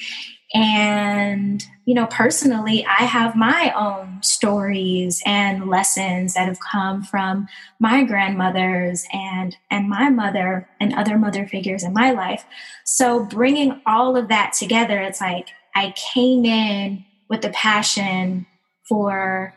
And, 0.54 1.64
you 1.86 1.94
know, 1.94 2.08
personally, 2.08 2.86
I 2.86 3.04
have 3.04 3.38
my 3.38 3.72
own 3.74 4.22
stories 4.22 5.24
and 5.26 5.70
lessons 5.70 6.34
that 6.34 6.50
have 6.50 6.60
come 6.60 7.04
from 7.04 7.48
my 7.80 8.04
grandmothers 8.04 9.08
and, 9.14 9.56
and 9.72 9.88
my 9.88 10.10
mother 10.10 10.68
and 10.82 10.94
other 10.94 11.18
mother 11.18 11.48
figures 11.48 11.86
in 11.86 11.94
my 11.94 12.12
life. 12.12 12.44
So 12.84 13.24
bringing 13.24 13.82
all 13.86 14.18
of 14.18 14.28
that 14.28 14.52
together, 14.52 15.00
it's 15.00 15.22
like 15.22 15.48
I 15.74 15.94
came 16.14 16.44
in 16.44 17.06
with 17.30 17.44
the 17.44 17.50
passion 17.52 18.46
for 18.90 19.54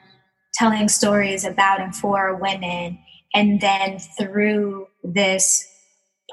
telling 0.54 0.88
stories 0.88 1.44
about 1.44 1.80
and 1.80 1.94
for 1.94 2.36
women. 2.36 3.00
And 3.34 3.60
then 3.60 3.98
through 3.98 4.86
this 5.02 5.68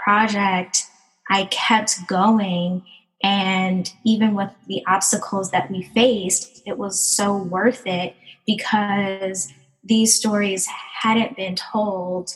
project, 0.04 0.84
I 1.30 1.46
kept 1.46 2.08
going 2.08 2.84
and 3.24 3.92
even 4.04 4.36
with 4.36 4.52
the 4.68 4.84
obstacles 4.88 5.50
that 5.52 5.72
we 5.72 5.84
faced, 5.84 6.62
it 6.66 6.78
was 6.78 7.00
so 7.00 7.36
worth 7.36 7.82
it 7.88 8.16
because 8.46 9.52
these 9.84 10.16
stories 10.16 10.68
hadn't 11.02 11.36
been 11.36 11.56
told 11.56 12.36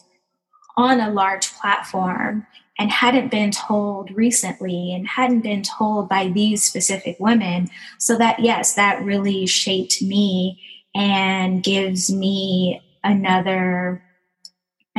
on 0.78 1.00
a 1.00 1.12
large 1.12 1.52
platform 1.54 2.48
and 2.80 2.92
hadn't 2.92 3.30
been 3.30 3.52
told 3.52 4.10
recently 4.12 4.94
and 4.94 5.08
hadn't 5.08 5.42
been 5.42 5.62
told 5.62 6.08
by 6.08 6.30
these 6.30 6.64
specific 6.64 7.18
women. 7.20 7.70
So 7.98 8.18
that, 8.18 8.40
yes, 8.40 8.74
that 8.76 9.04
really 9.04 9.46
shaped 9.46 10.02
me 10.02 10.60
and 10.96 11.62
gives 11.62 12.12
me 12.12 12.82
another, 13.04 14.02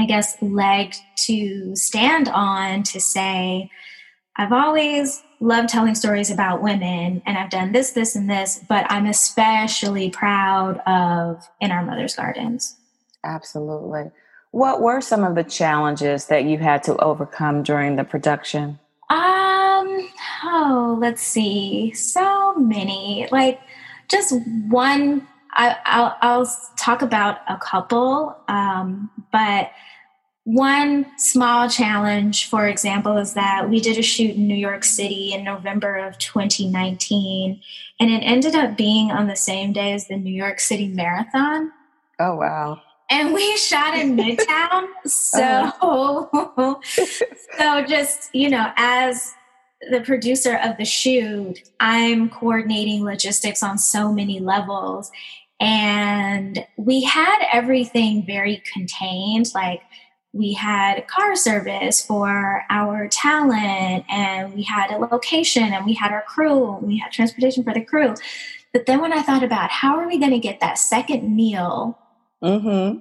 I 0.00 0.07
guess, 0.07 0.40
leg 0.40 0.95
to 1.26 1.76
stand 1.76 2.28
on 2.28 2.83
to 2.85 3.00
say, 3.00 3.71
I've 4.37 4.52
always 4.52 5.23
loved 5.40 5.69
telling 5.69 5.95
stories 5.95 6.30
about 6.30 6.62
women 6.62 7.23
and 7.26 7.37
I've 7.37 7.50
done 7.50 7.73
this, 7.73 7.92
this, 7.92 8.16
and 8.16 8.28
this, 8.28 8.61
but 8.69 8.87
I'm 8.90 9.07
especially 9.07 10.11
proud 10.11 10.78
of 10.87 11.47
In 11.61 11.71
Our 11.71 11.85
Mother's 11.85 12.14
Gardens. 12.14 12.76
Absolutely. 13.25 14.11
What 14.52 14.80
were 14.80 15.00
some 15.00 15.25
of 15.25 15.35
the 15.35 15.45
challenges 15.45 16.26
that 16.26 16.45
you 16.45 16.59
had 16.59 16.83
to 16.85 16.97
overcome 16.97 17.62
during 17.62 17.97
the 17.97 18.04
production? 18.04 18.78
Um, 19.11 20.09
oh, 20.45 20.99
let's 21.00 21.23
see. 21.23 21.92
So 21.92 22.54
many. 22.54 23.28
Like 23.30 23.61
just 24.09 24.35
one 24.69 25.26
I, 25.52 26.37
will 26.38 26.47
talk 26.76 27.02
about 27.02 27.38
a 27.49 27.57
couple, 27.57 28.37
um, 28.49 29.11
but 29.33 29.71
one 30.54 31.07
small 31.16 31.69
challenge, 31.69 32.49
for 32.49 32.66
example, 32.66 33.16
is 33.19 33.35
that 33.35 33.71
we 33.71 33.80
did 33.80 33.97
a 33.99 34.02
shoot 34.02 34.35
in 34.35 34.49
New 34.49 34.57
York 34.57 34.83
City 34.83 35.33
in 35.33 35.45
November 35.45 35.97
of 35.97 36.19
2019, 36.19 37.61
and 38.00 38.11
it 38.11 38.19
ended 38.19 38.57
up 38.57 38.76
being 38.76 39.12
on 39.12 39.28
the 39.28 39.37
same 39.37 39.73
day 39.73 39.92
as 39.92 40.09
the 40.09 40.16
New 40.16 40.35
York 40.35 40.59
City 40.59 40.88
Marathon. 40.88 41.71
Oh, 42.19 42.35
wow. 42.35 42.83
and 43.11 43.33
we 43.33 43.57
shot 43.57 43.97
in 43.97 44.16
Midtown. 44.16 44.88
So, 45.07 45.42
uh-huh. 45.42 46.75
so 47.59 47.85
just, 47.87 48.35
you 48.35 48.50
know, 48.50 48.73
as 48.76 49.33
the 49.90 50.00
producer 50.00 50.57
of 50.62 50.76
the 50.76 50.85
shoot, 50.85 51.61
I'm 51.78 52.28
coordinating 52.28 53.02
logistics 53.04 53.62
on 53.62 53.78
so 53.78 54.12
many 54.12 54.40
levels. 54.40 55.11
And 55.59 56.64
we 56.76 57.02
had 57.02 57.45
everything 57.52 58.25
very 58.26 58.62
contained. 58.73 59.50
Like 59.54 59.80
we 60.32 60.52
had 60.52 61.06
car 61.08 61.34
service 61.34 62.04
for 62.04 62.62
our 62.70 63.08
talent, 63.08 64.04
and 64.08 64.54
we 64.54 64.62
had 64.62 64.90
a 64.90 64.99
location, 64.99 65.64
and 65.64 65.84
we 65.84 65.94
had 65.94 66.12
our 66.12 66.22
crew, 66.22 66.76
and 66.76 66.87
we 66.87 66.99
had 66.99 67.10
transportation 67.10 67.64
for 67.64 67.75
the 67.75 67.84
crew. 67.84 68.14
But 68.72 68.87
then 68.87 69.00
when 69.00 69.12
I 69.12 69.22
thought 69.22 69.42
about 69.42 69.70
how 69.70 69.99
are 69.99 70.06
we 70.06 70.18
going 70.18 70.30
to 70.30 70.38
get 70.38 70.60
that 70.60 70.78
second 70.78 71.34
meal 71.34 71.99
mm-hmm. 72.42 72.99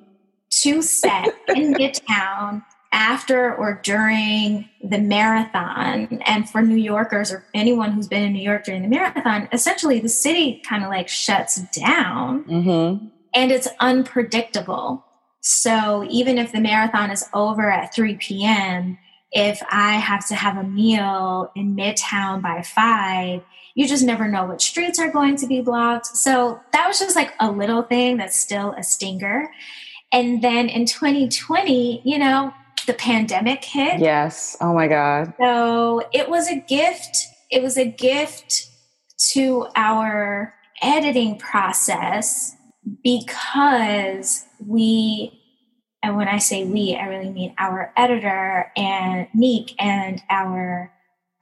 to 0.49 0.81
set 0.81 1.27
in 1.49 1.73
Midtown 1.75 2.65
after 2.91 3.55
or 3.55 3.79
during 3.83 4.67
the 4.83 4.97
marathon, 4.97 6.21
and 6.25 6.49
for 6.49 6.63
New 6.63 6.77
Yorkers 6.77 7.31
or 7.31 7.45
anyone 7.53 7.91
who's 7.91 8.07
been 8.07 8.23
in 8.23 8.33
New 8.33 8.41
York 8.41 8.63
during 8.63 8.81
the 8.81 8.87
marathon, 8.87 9.47
essentially 9.51 9.99
the 9.99 10.09
city 10.09 10.63
kind 10.67 10.83
of 10.83 10.89
like 10.89 11.07
shuts 11.07 11.61
down 11.79 12.43
mm-hmm. 12.45 13.05
and 13.35 13.51
it's 13.51 13.67
unpredictable. 13.79 15.05
So 15.41 16.05
even 16.09 16.37
if 16.37 16.51
the 16.51 16.59
marathon 16.59 17.11
is 17.11 17.25
over 17.33 17.69
at 17.69 17.93
3 17.93 18.15
p.m., 18.15 18.97
if 19.31 19.61
I 19.69 19.93
have 19.93 20.27
to 20.29 20.35
have 20.35 20.57
a 20.57 20.63
meal 20.63 21.51
in 21.55 21.75
Midtown 21.75 22.41
by 22.41 22.63
five, 22.63 23.43
you 23.75 23.87
just 23.87 24.03
never 24.03 24.27
know 24.27 24.45
which 24.45 24.63
streets 24.63 24.99
are 24.99 25.11
going 25.11 25.35
to 25.37 25.47
be 25.47 25.61
blocked. 25.61 26.07
So 26.07 26.59
that 26.73 26.87
was 26.87 26.99
just 26.99 27.15
like 27.15 27.33
a 27.39 27.51
little 27.51 27.83
thing 27.83 28.17
that's 28.17 28.39
still 28.39 28.73
a 28.77 28.83
stinger. 28.83 29.49
And 30.11 30.41
then 30.41 30.67
in 30.67 30.85
2020, 30.85 32.01
you 32.03 32.17
know, 32.17 32.53
the 32.87 32.93
pandemic 32.93 33.63
hit. 33.63 33.99
Yes. 33.99 34.57
Oh 34.59 34.73
my 34.73 34.87
God. 34.87 35.33
So 35.39 36.01
it 36.11 36.27
was 36.27 36.49
a 36.49 36.59
gift. 36.59 37.27
It 37.51 37.61
was 37.61 37.77
a 37.77 37.85
gift 37.85 38.67
to 39.31 39.67
our 39.75 40.55
editing 40.81 41.37
process 41.37 42.55
because 43.03 44.45
we, 44.65 45.39
and 46.01 46.15
when 46.15 46.27
I 46.27 46.37
say 46.37 46.63
we, 46.63 46.95
I 46.95 47.07
really 47.07 47.29
mean 47.29 47.53
our 47.57 47.91
editor 47.97 48.71
and 48.75 49.27
Neek 49.33 49.75
and 49.79 50.21
our 50.29 50.91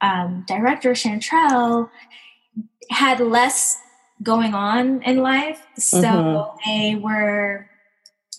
um, 0.00 0.44
director 0.46 0.92
Shantrelle 0.92 1.90
had 2.90 3.20
less 3.20 3.78
going 4.22 4.54
on 4.54 5.02
in 5.02 5.18
life. 5.18 5.62
So 5.76 6.00
mm-hmm. 6.02 6.70
they 6.70 6.94
were, 6.96 7.68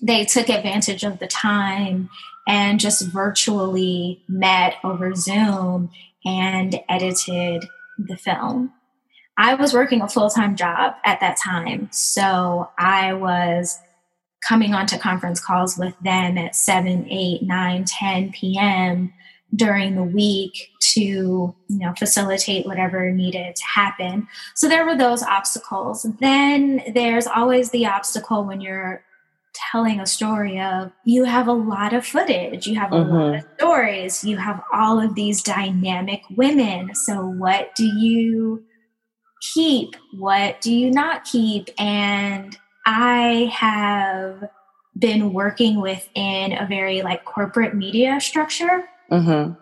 they 0.01 0.25
took 0.25 0.49
advantage 0.49 1.03
of 1.03 1.19
the 1.19 1.27
time 1.27 2.09
and 2.47 2.79
just 2.79 3.07
virtually 3.07 4.23
met 4.27 4.75
over 4.83 5.13
Zoom 5.15 5.91
and 6.25 6.81
edited 6.89 7.65
the 7.97 8.17
film. 8.17 8.73
I 9.39 9.55
was 9.55 9.73
working 9.73 10.01
a 10.01 10.09
full 10.09 10.29
time 10.29 10.57
job 10.57 10.95
at 11.05 11.21
that 11.21 11.37
time. 11.37 11.87
So 11.93 12.69
I 12.77 13.13
was 13.13 13.79
coming 14.45 14.73
onto 14.73 14.97
conference 14.97 15.39
calls 15.39 15.77
with 15.77 15.97
them 16.01 16.37
at 16.37 16.57
7, 16.57 17.07
8, 17.09 17.43
9, 17.43 17.85
10 17.85 18.31
p.m. 18.33 19.13
during 19.55 19.95
the 19.95 20.03
week 20.03 20.69
to 20.79 20.99
you 20.99 21.55
know 21.69 21.93
facilitate 21.97 22.65
whatever 22.65 23.11
needed 23.11 23.55
to 23.55 23.63
happen 23.65 24.27
so 24.55 24.67
there 24.67 24.85
were 24.85 24.97
those 24.97 25.21
obstacles 25.21 26.07
then 26.19 26.81
there's 26.95 27.27
always 27.27 27.69
the 27.69 27.85
obstacle 27.85 28.45
when 28.45 28.59
you're 28.59 29.03
telling 29.71 29.99
a 29.99 30.05
story 30.05 30.59
of 30.59 30.91
you 31.03 31.25
have 31.25 31.47
a 31.47 31.53
lot 31.53 31.93
of 31.93 32.05
footage, 32.05 32.65
you 32.65 32.79
have 32.79 32.93
a 32.93 32.95
mm-hmm. 32.95 33.13
lot 33.13 33.35
of 33.35 33.45
stories, 33.57 34.23
you 34.23 34.37
have 34.37 34.61
all 34.71 34.99
of 34.99 35.15
these 35.15 35.43
dynamic 35.43 36.21
women. 36.29 36.93
So, 36.95 37.25
what 37.25 37.75
do 37.75 37.85
you 37.85 38.63
keep? 39.41 39.95
What 40.13 40.61
do 40.61 40.73
you 40.73 40.91
not 40.91 41.23
keep? 41.23 41.69
And 41.79 42.57
I 42.85 43.51
have 43.53 44.49
been 44.97 45.33
working 45.33 45.81
within 45.81 46.53
a 46.53 46.65
very 46.67 47.01
like 47.01 47.25
corporate 47.25 47.75
media 47.75 48.19
structure. 48.19 48.83
Mm-hmm. 49.11 49.53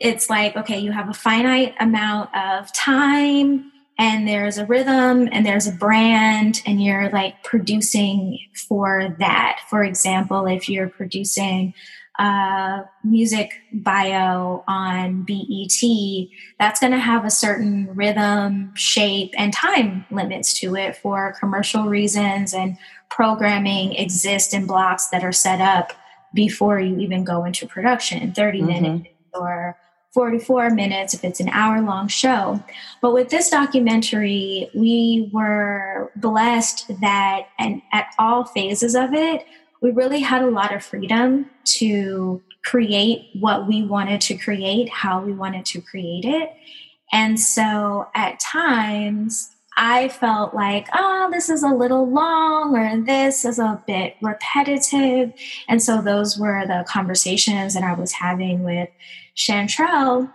It's 0.00 0.28
like, 0.28 0.56
okay, 0.56 0.78
you 0.78 0.92
have 0.92 1.08
a 1.08 1.14
finite 1.14 1.74
amount 1.80 2.34
of 2.34 2.72
time 2.74 3.72
and 3.98 4.26
there's 4.26 4.58
a 4.58 4.66
rhythm 4.66 5.28
and 5.30 5.44
there's 5.46 5.66
a 5.66 5.72
brand 5.72 6.62
and 6.66 6.82
you're 6.82 7.08
like 7.10 7.42
producing 7.44 8.38
for 8.68 9.14
that 9.18 9.60
for 9.68 9.84
example 9.84 10.46
if 10.46 10.68
you're 10.68 10.88
producing 10.88 11.74
a 12.18 12.84
music 13.04 13.52
bio 13.72 14.62
on 14.68 15.22
BET 15.22 16.28
that's 16.58 16.78
going 16.78 16.92
to 16.92 16.98
have 16.98 17.24
a 17.24 17.30
certain 17.30 17.88
rhythm 17.94 18.72
shape 18.74 19.32
and 19.38 19.52
time 19.52 20.04
limits 20.10 20.58
to 20.60 20.76
it 20.76 20.96
for 20.96 21.34
commercial 21.40 21.88
reasons 21.88 22.52
and 22.52 22.76
programming 23.08 23.94
exists 23.94 24.52
in 24.52 24.66
blocks 24.66 25.08
that 25.08 25.24
are 25.24 25.32
set 25.32 25.60
up 25.60 25.92
before 26.34 26.80
you 26.80 26.98
even 26.98 27.24
go 27.24 27.44
into 27.44 27.66
production 27.66 28.32
30 28.32 28.58
mm-hmm. 28.58 28.68
minutes 28.68 29.08
or 29.34 29.76
44 30.12 30.70
minutes 30.70 31.14
if 31.14 31.24
it's 31.24 31.40
an 31.40 31.48
hour 31.48 31.80
long 31.80 32.06
show. 32.06 32.62
But 33.00 33.14
with 33.14 33.30
this 33.30 33.48
documentary, 33.48 34.70
we 34.74 35.30
were 35.32 36.12
blessed 36.16 36.90
that 37.00 37.48
and 37.58 37.80
at 37.92 38.08
all 38.18 38.44
phases 38.44 38.94
of 38.94 39.14
it, 39.14 39.46
we 39.82 39.90
really 39.90 40.20
had 40.20 40.42
a 40.42 40.50
lot 40.50 40.74
of 40.74 40.84
freedom 40.84 41.50
to 41.64 42.40
create 42.64 43.28
what 43.34 43.66
we 43.66 43.82
wanted 43.82 44.20
to 44.20 44.36
create, 44.38 44.88
how 44.88 45.20
we 45.20 45.32
wanted 45.32 45.66
to 45.66 45.80
create 45.80 46.24
it. 46.24 46.54
And 47.12 47.38
so 47.38 48.06
at 48.14 48.40
times, 48.40 49.50
I 49.76 50.08
felt 50.08 50.54
like, 50.54 50.86
oh, 50.94 51.28
this 51.32 51.48
is 51.48 51.62
a 51.62 51.68
little 51.68 52.08
long 52.08 52.76
or 52.76 53.02
this 53.04 53.44
is 53.44 53.58
a 53.58 53.82
bit 53.86 54.16
repetitive. 54.20 55.32
And 55.66 55.82
so 55.82 56.02
those 56.02 56.38
were 56.38 56.66
the 56.66 56.84
conversations 56.86 57.74
that 57.74 57.82
I 57.82 57.94
was 57.94 58.12
having 58.12 58.64
with 58.64 58.90
Shantrelle. 59.34 60.32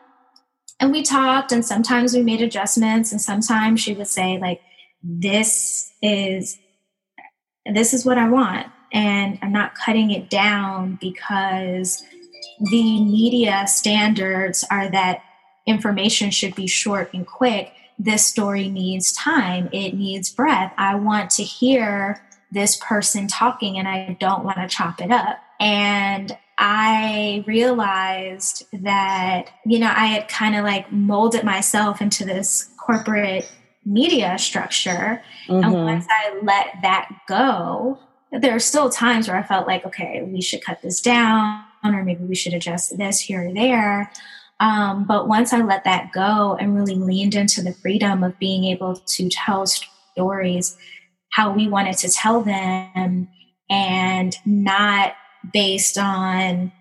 And 0.80 0.92
we 0.92 1.04
talked, 1.04 1.52
and 1.52 1.64
sometimes 1.64 2.14
we 2.14 2.22
made 2.22 2.42
adjustments, 2.42 3.12
and 3.12 3.22
sometimes 3.22 3.80
she 3.80 3.94
would 3.94 4.08
say, 4.08 4.38
like, 4.40 4.62
this 5.04 5.92
is 6.02 6.60
this 7.74 7.94
is 7.94 8.06
what 8.06 8.18
I 8.18 8.30
want. 8.30 8.68
And 8.92 9.38
I'm 9.42 9.52
not 9.52 9.76
cutting 9.76 10.12
it 10.12 10.30
down 10.30 10.98
because 11.02 12.04
the 12.60 13.04
media 13.04 13.66
standards 13.68 14.64
are 14.72 14.90
that 14.92 15.22
information 15.66 16.32
should 16.32 16.56
be 16.56 16.68
short 16.68 17.14
and 17.14 17.28
quick. 17.28 17.74
This 18.00 18.26
story 18.26 18.70
needs 18.70 19.12
time, 19.12 19.70
it 19.72 19.94
needs 19.94 20.30
breath. 20.30 20.74
I 20.78 20.96
want 20.96 21.30
to 21.32 21.44
hear 21.44 22.24
this 22.52 22.78
person 22.78 23.28
talking 23.28 23.78
and 23.78 23.88
I 23.88 24.16
don't 24.20 24.44
want 24.44 24.58
to 24.58 24.68
chop 24.68 25.02
it 25.02 25.12
up. 25.12 25.40
And 25.60 26.38
I 26.58 27.44
realized 27.46 28.66
that, 28.74 29.50
you 29.66 29.80
know, 29.80 29.92
I 29.96 30.06
had 30.06 30.28
kind 30.28 30.56
of 30.56 30.64
like 30.64 30.92
molded 30.92 31.44
myself 31.44 32.02
into 32.02 32.26
this 32.26 32.70
corporate 32.80 33.52
media 33.86 34.38
structure. 34.38 35.22
Mm-hmm. 35.48 35.64
And 35.64 35.74
once 35.74 36.06
I 36.10 36.40
let 36.42 36.78
that 36.82 37.10
go, 37.28 38.00
there 38.32 38.56
are 38.56 38.60
still 38.60 38.90
times 38.90 39.28
where 39.28 39.38
I 39.38 39.44
felt 39.44 39.68
like, 39.68 39.86
okay, 39.86 40.22
we 40.24 40.42
should 40.42 40.64
cut 40.64 40.82
this 40.82 41.02
down, 41.02 41.64
or 41.84 42.04
maybe 42.04 42.24
we 42.24 42.36
should 42.36 42.54
adjust 42.54 42.98
this 42.98 43.20
here 43.20 43.48
or 43.50 43.54
there. 43.54 44.12
Um, 44.60 45.06
but 45.06 45.28
once 45.28 45.54
I 45.54 45.62
let 45.62 45.84
that 45.84 46.12
go 46.12 46.58
and 46.60 46.76
really 46.76 46.96
leaned 46.96 47.36
into 47.36 47.62
the 47.62 47.74
freedom 47.74 48.24
of 48.24 48.38
being 48.40 48.66
able 48.66 48.96
to 48.96 49.30
tell 49.30 49.66
stories 49.66 50.78
how 51.30 51.54
we 51.54 51.68
wanted 51.68 51.98
to 52.00 52.10
tell 52.10 52.42
them 52.42 53.28
and 53.70 54.36
not 54.46 55.14
based 55.54 55.98
on 55.98 56.72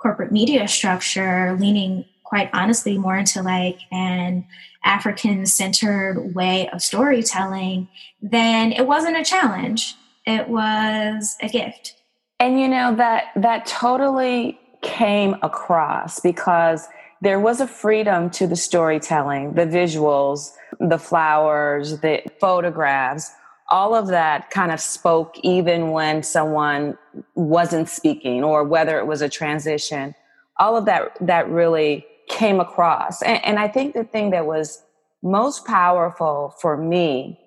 corporate 0.00 0.32
media 0.32 0.66
structure, 0.68 1.56
leaning 1.60 2.04
quite 2.24 2.50
honestly 2.52 2.96
more 2.96 3.16
into 3.16 3.42
like 3.42 3.78
an 3.90 4.46
African 4.84 5.44
centered 5.46 6.34
way 6.34 6.68
of 6.70 6.82
storytelling, 6.82 7.88
then 8.22 8.72
it 8.72 8.86
wasn't 8.86 9.16
a 9.16 9.24
challenge. 9.24 9.94
It 10.28 10.48
was 10.48 11.36
a 11.40 11.48
gift. 11.48 11.96
And 12.38 12.60
you 12.60 12.68
know 12.68 12.94
that 12.94 13.32
that 13.34 13.66
totally 13.66 14.60
came 14.82 15.34
across 15.42 16.20
because 16.20 16.86
there 17.20 17.40
was 17.40 17.60
a 17.60 17.66
freedom 17.66 18.30
to 18.30 18.46
the 18.46 18.54
storytelling, 18.54 19.54
the 19.54 19.66
visuals, 19.66 20.52
the 20.78 20.98
flowers, 20.98 21.98
the 22.00 22.22
photographs, 22.38 23.32
all 23.68 23.94
of 23.94 24.08
that 24.08 24.50
kind 24.50 24.72
of 24.72 24.80
spoke 24.80 25.36
even 25.42 25.90
when 25.90 26.22
someone 26.22 26.96
wasn't 27.34 27.88
speaking 27.88 28.42
or 28.42 28.64
whether 28.64 28.98
it 28.98 29.06
was 29.06 29.22
a 29.22 29.28
transition 29.28 30.14
all 30.58 30.76
of 30.76 30.86
that 30.86 31.16
that 31.20 31.48
really 31.48 32.04
came 32.28 32.60
across 32.60 33.22
and, 33.22 33.44
and, 33.44 33.58
i 33.58 33.68
think 33.68 33.94
the 33.94 34.04
thing 34.04 34.30
that 34.30 34.46
was 34.46 34.82
most 35.22 35.64
powerful 35.64 36.54
for 36.60 36.76
me 36.76 37.38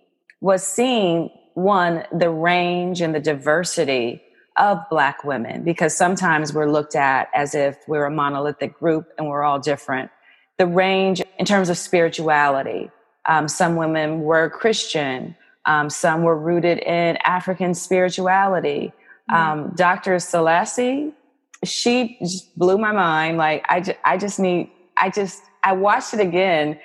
was 0.41 0.65
seeing 0.65 1.29
one 1.53 2.03
the 2.11 2.29
range 2.29 3.01
and 3.01 3.13
the 3.13 3.19
diversity 3.19 4.21
of 4.57 4.79
Black 4.89 5.23
women 5.23 5.63
because 5.63 5.95
sometimes 5.95 6.53
we're 6.53 6.69
looked 6.69 6.95
at 6.95 7.29
as 7.33 7.55
if 7.55 7.77
we're 7.87 8.05
a 8.05 8.11
monolithic 8.11 8.77
group 8.77 9.07
and 9.17 9.27
we're 9.27 9.43
all 9.43 9.59
different. 9.59 10.11
The 10.57 10.67
range 10.67 11.21
in 11.39 11.45
terms 11.45 11.69
of 11.69 11.77
spirituality, 11.77 12.91
um, 13.27 13.47
some 13.47 13.75
women 13.75 14.21
were 14.21 14.49
Christian, 14.49 15.35
um, 15.65 15.89
some 15.89 16.23
were 16.23 16.37
rooted 16.37 16.79
in 16.79 17.17
African 17.17 17.73
spirituality. 17.73 18.91
Um, 19.33 19.71
Dr. 19.75 20.15
Selasi, 20.15 21.13
she 21.63 22.17
just 22.21 22.57
blew 22.57 22.77
my 22.77 22.91
mind. 22.91 23.37
Like 23.37 23.65
I, 23.69 23.79
ju- 23.79 23.93
I 24.03 24.17
just 24.17 24.39
need, 24.39 24.69
I 24.97 25.09
just, 25.09 25.41
I 25.63 25.73
watched 25.73 26.13
it 26.13 26.19
again 26.19 26.79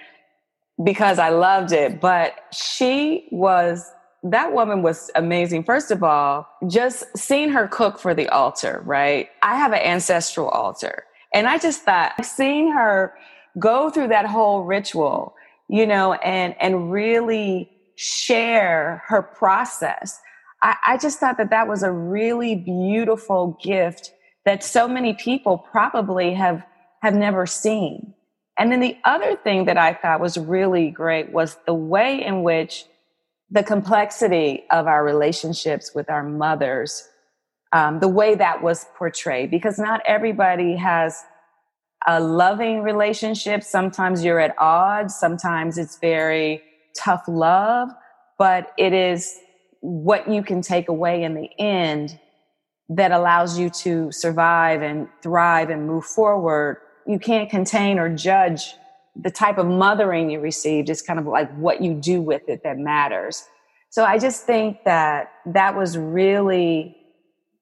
because 0.84 1.18
I 1.18 1.30
loved 1.30 1.72
it. 1.72 2.00
But 2.00 2.34
she 2.52 3.28
was 3.32 3.90
that 4.30 4.52
woman 4.52 4.82
was 4.82 5.10
amazing. 5.14 5.64
First 5.64 5.90
of 5.90 6.02
all, 6.02 6.48
just 6.68 7.04
seeing 7.16 7.50
her 7.50 7.68
cook 7.68 7.98
for 7.98 8.14
the 8.14 8.28
altar, 8.28 8.82
right? 8.84 9.28
I 9.42 9.56
have 9.56 9.72
an 9.72 9.80
ancestral 9.80 10.48
altar. 10.48 11.04
And 11.34 11.46
I 11.46 11.58
just 11.58 11.82
thought 11.82 12.24
seeing 12.24 12.72
her 12.72 13.14
go 13.58 13.90
through 13.90 14.08
that 14.08 14.26
whole 14.26 14.62
ritual, 14.62 15.34
you 15.68 15.86
know, 15.86 16.14
and 16.14 16.54
and 16.60 16.90
really 16.90 17.70
share 17.96 19.02
her 19.06 19.22
process. 19.22 20.20
I, 20.62 20.76
I 20.86 20.98
just 20.98 21.18
thought 21.18 21.38
that 21.38 21.50
that 21.50 21.68
was 21.68 21.82
a 21.82 21.92
really 21.92 22.54
beautiful 22.54 23.58
gift 23.62 24.12
that 24.44 24.62
so 24.62 24.88
many 24.88 25.14
people 25.14 25.58
probably 25.58 26.34
have 26.34 26.62
have 27.02 27.14
never 27.14 27.46
seen. 27.46 28.14
And 28.58 28.72
then 28.72 28.80
the 28.80 28.96
other 29.04 29.36
thing 29.36 29.66
that 29.66 29.76
I 29.76 29.92
thought 29.92 30.20
was 30.20 30.38
really 30.38 30.90
great 30.90 31.32
was 31.32 31.56
the 31.66 31.74
way 31.74 32.24
in 32.24 32.42
which 32.42 32.86
the 33.50 33.62
complexity 33.62 34.64
of 34.70 34.86
our 34.86 35.04
relationships 35.04 35.92
with 35.94 36.10
our 36.10 36.22
mothers, 36.22 37.08
um, 37.72 38.00
the 38.00 38.08
way 38.08 38.34
that 38.34 38.62
was 38.62 38.86
portrayed, 38.96 39.50
because 39.50 39.78
not 39.78 40.00
everybody 40.06 40.76
has 40.76 41.22
a 42.06 42.20
loving 42.20 42.82
relationship. 42.82 43.62
Sometimes 43.62 44.24
you're 44.24 44.40
at 44.40 44.54
odds, 44.58 45.14
sometimes 45.14 45.78
it's 45.78 45.98
very 45.98 46.62
tough 46.96 47.24
love, 47.28 47.90
but 48.38 48.72
it 48.78 48.92
is 48.92 49.38
what 49.80 50.28
you 50.28 50.42
can 50.42 50.62
take 50.62 50.88
away 50.88 51.22
in 51.22 51.34
the 51.34 51.48
end 51.58 52.18
that 52.88 53.12
allows 53.12 53.58
you 53.58 53.68
to 53.68 54.10
survive 54.12 54.82
and 54.82 55.08
thrive 55.22 55.70
and 55.70 55.86
move 55.86 56.04
forward. 56.04 56.78
You 57.06 57.18
can't 57.18 57.50
contain 57.50 57.98
or 57.98 58.08
judge 58.14 58.74
the 59.20 59.30
type 59.30 59.58
of 59.58 59.66
mothering 59.66 60.30
you 60.30 60.40
received 60.40 60.90
is 60.90 61.02
kind 61.02 61.18
of 61.18 61.26
like 61.26 61.54
what 61.56 61.82
you 61.82 61.94
do 61.94 62.20
with 62.20 62.48
it 62.48 62.62
that 62.64 62.78
matters. 62.78 63.44
So 63.90 64.04
I 64.04 64.18
just 64.18 64.44
think 64.44 64.84
that 64.84 65.32
that 65.46 65.76
was 65.76 65.96
really, 65.96 66.96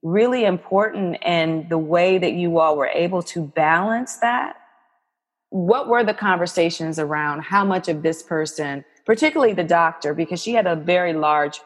really 0.03 0.45
important. 0.45 1.19
And 1.23 1.69
the 1.69 1.79
way 1.79 2.19
that 2.19 2.33
you 2.33 2.59
all 2.59 2.77
were 2.77 2.89
able 2.89 3.23
to 3.25 3.43
balance 3.43 4.17
that. 4.17 4.57
What 5.51 5.89
were 5.89 6.03
the 6.03 6.15
conversations 6.15 6.99
around 6.99 7.43
how 7.43 7.65
much 7.65 7.89
of 7.89 8.03
this 8.03 8.23
person, 8.23 8.85
particularly 9.07 9.53
the 9.53 9.65
doctor, 9.65 10.13
because 10.13 10.43
she 10.43 10.53
had 10.53 10.67
a 10.67 10.75
very 10.75 11.13
large 11.13 11.61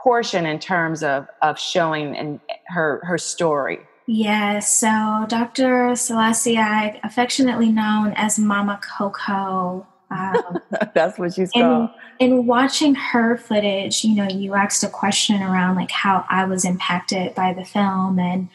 portion 0.00 0.46
in 0.46 0.58
terms 0.60 1.02
of, 1.02 1.26
of 1.42 1.58
showing 1.58 2.16
and 2.16 2.38
her, 2.68 3.00
her 3.04 3.18
story? 3.18 3.80
Yes, 4.06 4.74
so 4.74 5.26
Dr. 5.28 5.92
Selasi, 5.92 6.56
I 6.56 7.00
affectionately 7.04 7.70
known 7.70 8.12
as 8.16 8.38
Mama 8.38 8.80
Coco. 8.96 9.86
Um, 10.10 10.58
That's 10.94 11.18
what 11.18 11.34
she's 11.34 11.50
called. 11.52 11.90
In 12.18 12.46
watching 12.46 12.94
her 12.94 13.36
footage, 13.36 14.04
you 14.04 14.14
know, 14.14 14.28
you 14.28 14.54
asked 14.54 14.82
a 14.84 14.88
question 14.88 15.42
around 15.42 15.76
like 15.76 15.90
how 15.90 16.24
I 16.28 16.44
was 16.44 16.64
impacted 16.64 17.34
by 17.34 17.52
the 17.52 17.64
film. 17.64 18.18
And 18.18 18.48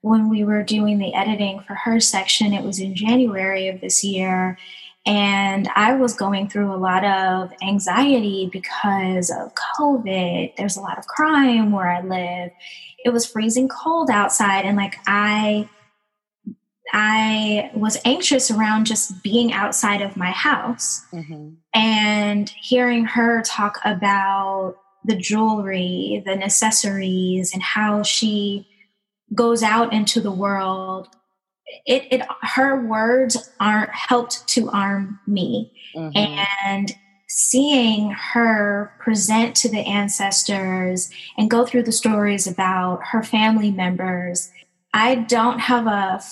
when 0.00 0.28
we 0.28 0.44
were 0.44 0.62
doing 0.62 0.98
the 0.98 1.14
editing 1.14 1.60
for 1.60 1.74
her 1.74 2.00
section, 2.00 2.52
it 2.52 2.64
was 2.64 2.80
in 2.80 2.94
January 2.94 3.68
of 3.68 3.80
this 3.80 4.02
year. 4.02 4.58
And 5.04 5.68
I 5.74 5.94
was 5.94 6.14
going 6.14 6.48
through 6.48 6.72
a 6.72 6.76
lot 6.76 7.04
of 7.04 7.52
anxiety 7.60 8.48
because 8.52 9.30
of 9.30 9.52
COVID. 9.54 10.54
There's 10.56 10.76
a 10.76 10.80
lot 10.80 10.98
of 10.98 11.06
crime 11.08 11.72
where 11.72 11.88
I 11.88 12.02
live 12.02 12.52
it 13.04 13.10
was 13.10 13.26
freezing 13.26 13.68
cold 13.68 14.10
outside 14.10 14.64
and 14.64 14.76
like 14.76 14.96
I 15.06 15.68
I 16.92 17.70
was 17.74 17.96
anxious 18.04 18.50
around 18.50 18.84
just 18.84 19.22
being 19.22 19.52
outside 19.52 20.02
of 20.02 20.16
my 20.16 20.30
house 20.30 21.04
mm-hmm. 21.10 21.54
and 21.74 22.48
hearing 22.50 23.06
her 23.06 23.42
talk 23.42 23.78
about 23.84 24.76
the 25.04 25.16
jewelry, 25.16 26.22
the 26.26 26.36
necessaries, 26.36 27.54
and 27.54 27.62
how 27.62 28.02
she 28.02 28.68
goes 29.34 29.62
out 29.62 29.92
into 29.92 30.20
the 30.20 30.30
world. 30.30 31.08
It, 31.86 32.06
it 32.10 32.26
her 32.42 32.84
words 32.84 33.50
aren't 33.58 33.94
helped 33.94 34.46
to 34.48 34.68
arm 34.70 35.18
me, 35.26 35.72
mm-hmm. 35.96 36.44
and 36.66 36.92
seeing 37.34 38.10
her 38.10 38.92
present 38.98 39.56
to 39.56 39.66
the 39.66 39.80
ancestors 39.80 41.08
and 41.38 41.50
go 41.50 41.64
through 41.64 41.82
the 41.82 41.90
stories 41.90 42.46
about 42.46 43.00
her 43.04 43.22
family 43.22 43.70
members. 43.70 44.50
I 44.92 45.14
don't 45.14 45.58
have 45.58 45.86
a, 45.86 46.22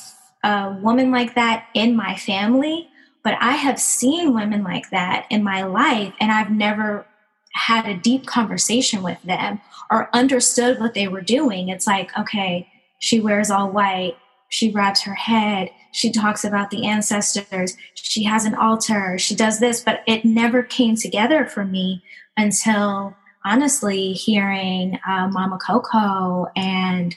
a 0.47 0.79
woman 0.83 1.11
like 1.11 1.35
that 1.37 1.69
in 1.73 1.97
my 1.97 2.17
family, 2.17 2.91
but 3.25 3.35
I 3.41 3.53
have 3.53 3.81
seen 3.81 4.35
women 4.35 4.63
like 4.63 4.91
that 4.91 5.25
in 5.31 5.43
my 5.43 5.63
life, 5.63 6.13
and 6.21 6.31
I've 6.31 6.51
never 6.51 7.07
had 7.55 7.87
a 7.87 7.97
deep 7.97 8.27
conversation 8.27 9.03
with 9.03 9.23
them 9.23 9.59
or 9.91 10.11
understood 10.13 10.81
what 10.81 10.93
they 10.93 11.09
were 11.09 11.23
doing. 11.23 11.71
It's 11.71 11.87
like, 11.87 12.17
okay, 12.19 12.69
she 12.99 13.21
wears 13.21 13.51
all 13.51 13.71
white, 13.71 14.19
she 14.51 14.71
wraps 14.71 15.01
her 15.03 15.15
head, 15.15 15.71
she 15.93 16.11
talks 16.11 16.45
about 16.45 16.71
the 16.71 16.87
ancestors, 16.87 17.77
she 17.95 18.25
has 18.25 18.45
an 18.45 18.55
altar, 18.55 19.19
she 19.19 19.35
does 19.35 19.61
this, 19.61 19.81
but 19.81 20.03
it 20.07 20.25
never 20.25 20.63
came 20.63 20.97
together 20.97 21.47
for 21.47 21.65
me 21.65 22.03
until 22.37 23.17
honestly 23.45 24.13
hearing 24.13 24.99
uh, 25.09 25.29
Mama 25.29 25.59
Coco 25.59 26.51
and 26.57 27.17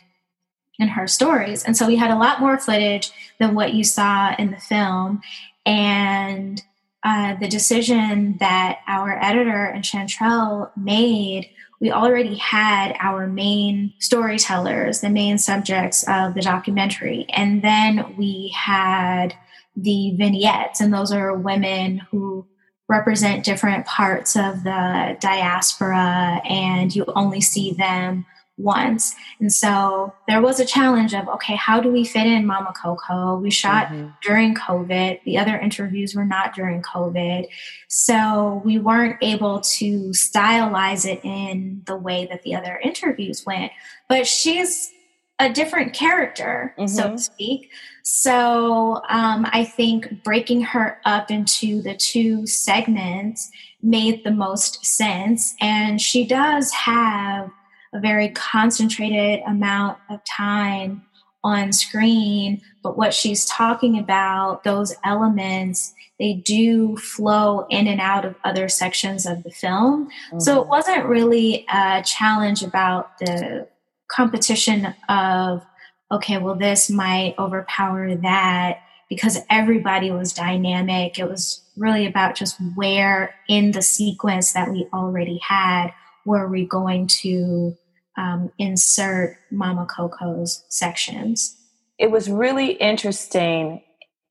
and 0.79 0.89
her 0.89 1.07
stories. 1.07 1.63
And 1.63 1.77
so 1.77 1.85
we 1.85 1.95
had 1.95 2.09
a 2.09 2.17
lot 2.17 2.39
more 2.39 2.57
footage 2.57 3.11
than 3.39 3.53
what 3.53 3.75
you 3.75 3.83
saw 3.83 4.35
in 4.37 4.51
the 4.51 4.59
film. 4.59 5.21
And 5.65 6.61
uh, 7.03 7.35
the 7.35 7.47
decision 7.47 8.37
that 8.39 8.79
our 8.87 9.21
editor 9.23 9.65
and 9.65 9.83
Shantrelle 9.83 10.71
made 10.75 11.49
we 11.83 11.91
already 11.91 12.35
had 12.35 12.95
our 13.01 13.27
main 13.27 13.93
storytellers, 13.99 15.01
the 15.01 15.09
main 15.09 15.37
subjects 15.37 16.05
of 16.07 16.33
the 16.33 16.39
documentary. 16.39 17.25
And 17.27 17.61
then 17.61 18.15
we 18.15 18.55
had 18.55 19.35
the 19.75 20.15
vignettes, 20.15 20.79
and 20.79 20.93
those 20.93 21.11
are 21.11 21.35
women 21.35 21.97
who 22.09 22.47
represent 22.87 23.43
different 23.43 23.85
parts 23.85 24.37
of 24.37 24.63
the 24.63 25.17
diaspora, 25.19 26.41
and 26.45 26.95
you 26.95 27.03
only 27.17 27.41
see 27.41 27.73
them 27.73 28.25
once. 28.57 29.15
And 29.39 29.51
so 29.51 30.13
there 30.27 30.41
was 30.41 30.59
a 30.59 30.65
challenge 30.65 31.13
of, 31.13 31.27
okay, 31.27 31.55
how 31.55 31.79
do 31.79 31.91
we 31.91 32.05
fit 32.05 32.27
in 32.27 32.45
Mama 32.45 32.73
Coco? 32.79 33.37
We 33.37 33.49
shot 33.49 33.87
mm-hmm. 33.87 34.09
during 34.21 34.53
COVID. 34.53 35.23
The 35.23 35.37
other 35.37 35.57
interviews 35.57 36.13
were 36.13 36.25
not 36.25 36.53
during 36.53 36.81
COVID. 36.83 37.47
So 37.87 38.61
we 38.63 38.77
weren't 38.77 39.17
able 39.21 39.61
to 39.61 40.09
stylize 40.09 41.05
it 41.05 41.21
in 41.23 41.81
the 41.85 41.97
way 41.97 42.27
that 42.27 42.43
the 42.43 42.55
other 42.55 42.79
interviews 42.83 43.43
went. 43.45 43.71
But 44.07 44.27
she's 44.27 44.91
a 45.39 45.51
different 45.51 45.93
character, 45.93 46.75
mm-hmm. 46.77 46.87
so 46.87 47.11
to 47.11 47.17
speak. 47.17 47.71
So 48.03 49.01
um, 49.09 49.47
I 49.51 49.65
think 49.65 50.23
breaking 50.23 50.61
her 50.61 50.99
up 51.05 51.31
into 51.31 51.81
the 51.81 51.95
two 51.95 52.45
segments 52.45 53.49
made 53.81 54.23
the 54.23 54.31
most 54.31 54.85
sense. 54.85 55.55
And 55.59 55.99
she 55.99 56.25
does 56.25 56.71
have 56.71 57.49
a 57.93 57.99
very 57.99 58.29
concentrated 58.29 59.41
amount 59.47 59.97
of 60.09 60.19
time 60.25 61.03
on 61.43 61.73
screen, 61.73 62.61
but 62.81 62.97
what 62.97 63.13
she's 63.13 63.45
talking 63.45 63.99
about, 63.99 64.63
those 64.63 64.95
elements, 65.03 65.93
they 66.17 66.33
do 66.33 66.95
flow 66.97 67.65
in 67.69 67.87
and 67.87 67.99
out 67.99 68.23
of 68.23 68.35
other 68.45 68.69
sections 68.69 69.25
of 69.25 69.43
the 69.43 69.51
film. 69.51 70.05
Mm-hmm. 70.05 70.39
So 70.39 70.61
it 70.61 70.67
wasn't 70.67 71.05
really 71.05 71.65
a 71.71 72.01
challenge 72.03 72.63
about 72.63 73.17
the 73.19 73.67
competition 74.09 74.93
of, 75.09 75.65
okay, 76.11 76.37
well, 76.37 76.55
this 76.55 76.89
might 76.89 77.35
overpower 77.37 78.15
that 78.15 78.79
because 79.09 79.39
everybody 79.49 80.11
was 80.11 80.33
dynamic. 80.33 81.19
It 81.19 81.29
was 81.29 81.61
really 81.75 82.05
about 82.05 82.35
just 82.35 82.57
where 82.75 83.35
in 83.49 83.71
the 83.71 83.81
sequence 83.81 84.53
that 84.53 84.71
we 84.71 84.87
already 84.93 85.39
had 85.45 85.89
were 86.25 86.47
we 86.47 86.65
going 86.65 87.07
to 87.07 87.75
um, 88.17 88.51
insert 88.57 89.37
Mama 89.51 89.85
Coco's 89.85 90.63
sections. 90.69 91.57
It 91.97 92.11
was 92.11 92.29
really 92.29 92.71
interesting 92.71 93.81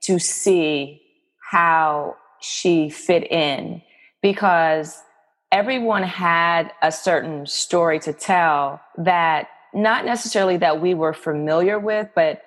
to 0.02 0.18
see 0.18 1.02
how 1.50 2.16
she 2.40 2.90
fit 2.90 3.30
in 3.30 3.82
because 4.20 5.00
everyone 5.52 6.02
had 6.02 6.72
a 6.82 6.90
certain 6.90 7.46
story 7.46 7.98
to 8.00 8.12
tell 8.12 8.80
that 8.96 9.48
not 9.74 10.04
necessarily 10.04 10.56
that 10.58 10.80
we 10.80 10.94
were 10.94 11.12
familiar 11.12 11.78
with, 11.78 12.08
but 12.14 12.42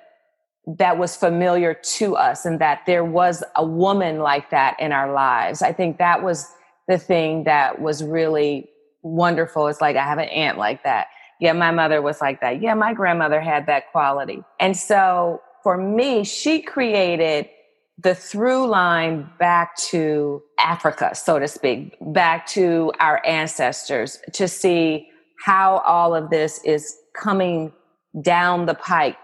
that 0.67 0.97
was 0.97 1.15
familiar 1.15 1.73
to 1.73 2.15
us 2.15 2.45
and 2.45 2.59
that 2.59 2.81
there 2.87 3.05
was 3.05 3.43
a 3.55 3.65
woman 3.65 4.19
like 4.19 4.49
that 4.49 4.75
in 4.79 4.91
our 4.91 5.13
lives. 5.13 5.61
I 5.61 5.71
think 5.71 5.97
that 5.99 6.23
was 6.23 6.51
the 6.87 6.97
thing 6.97 7.43
that 7.43 7.79
was 7.79 8.03
really 8.03 8.69
wonderful. 9.03 9.67
It's 9.67 9.81
like, 9.81 9.95
I 9.95 10.03
have 10.03 10.17
an 10.17 10.29
aunt 10.29 10.57
like 10.57 10.83
that. 10.83 11.07
Yeah, 11.39 11.53
my 11.53 11.71
mother 11.71 12.01
was 12.01 12.21
like 12.21 12.41
that. 12.41 12.61
Yeah, 12.61 12.73
my 12.73 12.93
grandmother 12.93 13.41
had 13.41 13.67
that 13.67 13.91
quality. 13.91 14.43
And 14.59 14.75
so 14.77 15.41
for 15.63 15.77
me, 15.77 16.23
she 16.23 16.61
created 16.61 17.49
the 17.97 18.15
through 18.15 18.67
line 18.67 19.29
back 19.39 19.75
to 19.77 20.41
Africa, 20.59 21.15
so 21.15 21.39
to 21.39 21.47
speak, 21.47 21.95
back 22.01 22.45
to 22.47 22.91
our 22.99 23.25
ancestors 23.25 24.19
to 24.33 24.47
see 24.47 25.09
how 25.45 25.77
all 25.79 26.13
of 26.15 26.29
this 26.29 26.59
is 26.63 26.95
coming 27.15 27.71
down 28.21 28.65
the 28.65 28.73
pike 28.73 29.17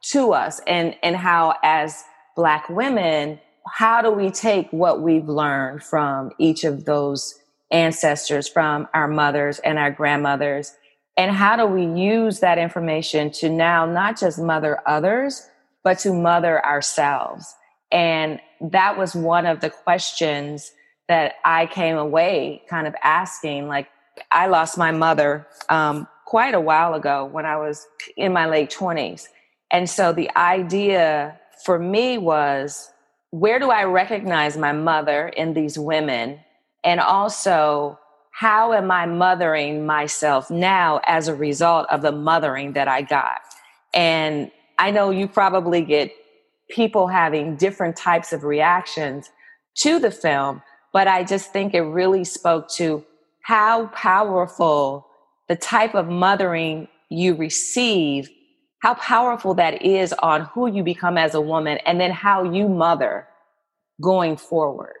to 0.00 0.32
us 0.32 0.60
and 0.66 0.94
and 1.02 1.16
how 1.16 1.54
as 1.62 2.04
black 2.36 2.68
women 2.68 3.38
how 3.70 4.00
do 4.00 4.10
we 4.10 4.30
take 4.30 4.68
what 4.70 5.02
we've 5.02 5.28
learned 5.28 5.82
from 5.82 6.30
each 6.38 6.64
of 6.64 6.84
those 6.84 7.34
ancestors 7.70 8.48
from 8.48 8.88
our 8.94 9.08
mothers 9.08 9.58
and 9.60 9.78
our 9.78 9.90
grandmothers 9.90 10.72
and 11.18 11.32
how 11.32 11.56
do 11.56 11.66
we 11.66 11.84
use 11.84 12.40
that 12.40 12.56
information 12.56 13.30
to 13.30 13.50
now 13.50 13.84
not 13.84 14.18
just 14.18 14.38
mother 14.38 14.80
others 14.86 15.46
but 15.82 15.98
to 15.98 16.12
mother 16.12 16.64
ourselves 16.64 17.54
and 17.92 18.40
that 18.60 18.96
was 18.96 19.14
one 19.14 19.44
of 19.44 19.60
the 19.60 19.68
questions 19.68 20.72
that 21.08 21.34
i 21.44 21.66
came 21.66 21.98
away 21.98 22.62
kind 22.70 22.86
of 22.86 22.94
asking 23.02 23.68
like 23.68 23.88
i 24.32 24.46
lost 24.46 24.78
my 24.78 24.90
mother 24.90 25.46
um, 25.68 26.08
quite 26.24 26.54
a 26.54 26.60
while 26.60 26.94
ago 26.94 27.26
when 27.26 27.44
i 27.44 27.56
was 27.56 27.86
in 28.16 28.32
my 28.32 28.46
late 28.46 28.70
20s 28.70 29.28
and 29.70 29.90
so 29.90 30.12
the 30.12 30.34
idea 30.36 31.38
for 31.64 31.78
me 31.78 32.18
was 32.18 32.90
where 33.30 33.58
do 33.58 33.70
I 33.70 33.84
recognize 33.84 34.56
my 34.56 34.72
mother 34.72 35.28
in 35.28 35.54
these 35.54 35.78
women? 35.78 36.40
And 36.84 37.00
also, 37.00 37.98
how 38.38 38.72
am 38.72 38.88
I 38.88 39.04
mothering 39.04 39.84
myself 39.84 40.48
now 40.48 41.00
as 41.06 41.26
a 41.26 41.34
result 41.34 41.88
of 41.90 42.02
the 42.02 42.12
mothering 42.12 42.74
that 42.74 42.86
I 42.86 43.02
got? 43.02 43.40
And 43.92 44.52
I 44.78 44.92
know 44.92 45.10
you 45.10 45.26
probably 45.26 45.82
get 45.82 46.12
people 46.70 47.08
having 47.08 47.56
different 47.56 47.96
types 47.96 48.32
of 48.32 48.44
reactions 48.44 49.28
to 49.78 49.98
the 49.98 50.12
film, 50.12 50.62
but 50.92 51.08
I 51.08 51.24
just 51.24 51.52
think 51.52 51.74
it 51.74 51.80
really 51.80 52.22
spoke 52.22 52.68
to 52.76 53.04
how 53.42 53.88
powerful 53.88 55.08
the 55.48 55.56
type 55.56 55.96
of 55.96 56.06
mothering 56.06 56.86
you 57.10 57.34
receive 57.34 58.30
how 58.82 58.94
powerful 58.94 59.54
that 59.54 59.82
is 59.82 60.12
on 60.12 60.42
who 60.42 60.70
you 60.70 60.84
become 60.84 61.18
as 61.18 61.34
a 61.34 61.40
woman 61.40 61.78
and 61.84 62.00
then 62.00 62.12
how 62.12 62.44
you 62.44 62.68
mother 62.68 63.26
going 64.00 64.36
forward 64.36 64.94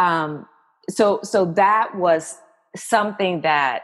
um, 0.00 0.46
so 0.88 1.20
so 1.22 1.44
that 1.44 1.94
was 1.94 2.38
something 2.76 3.40
that 3.42 3.82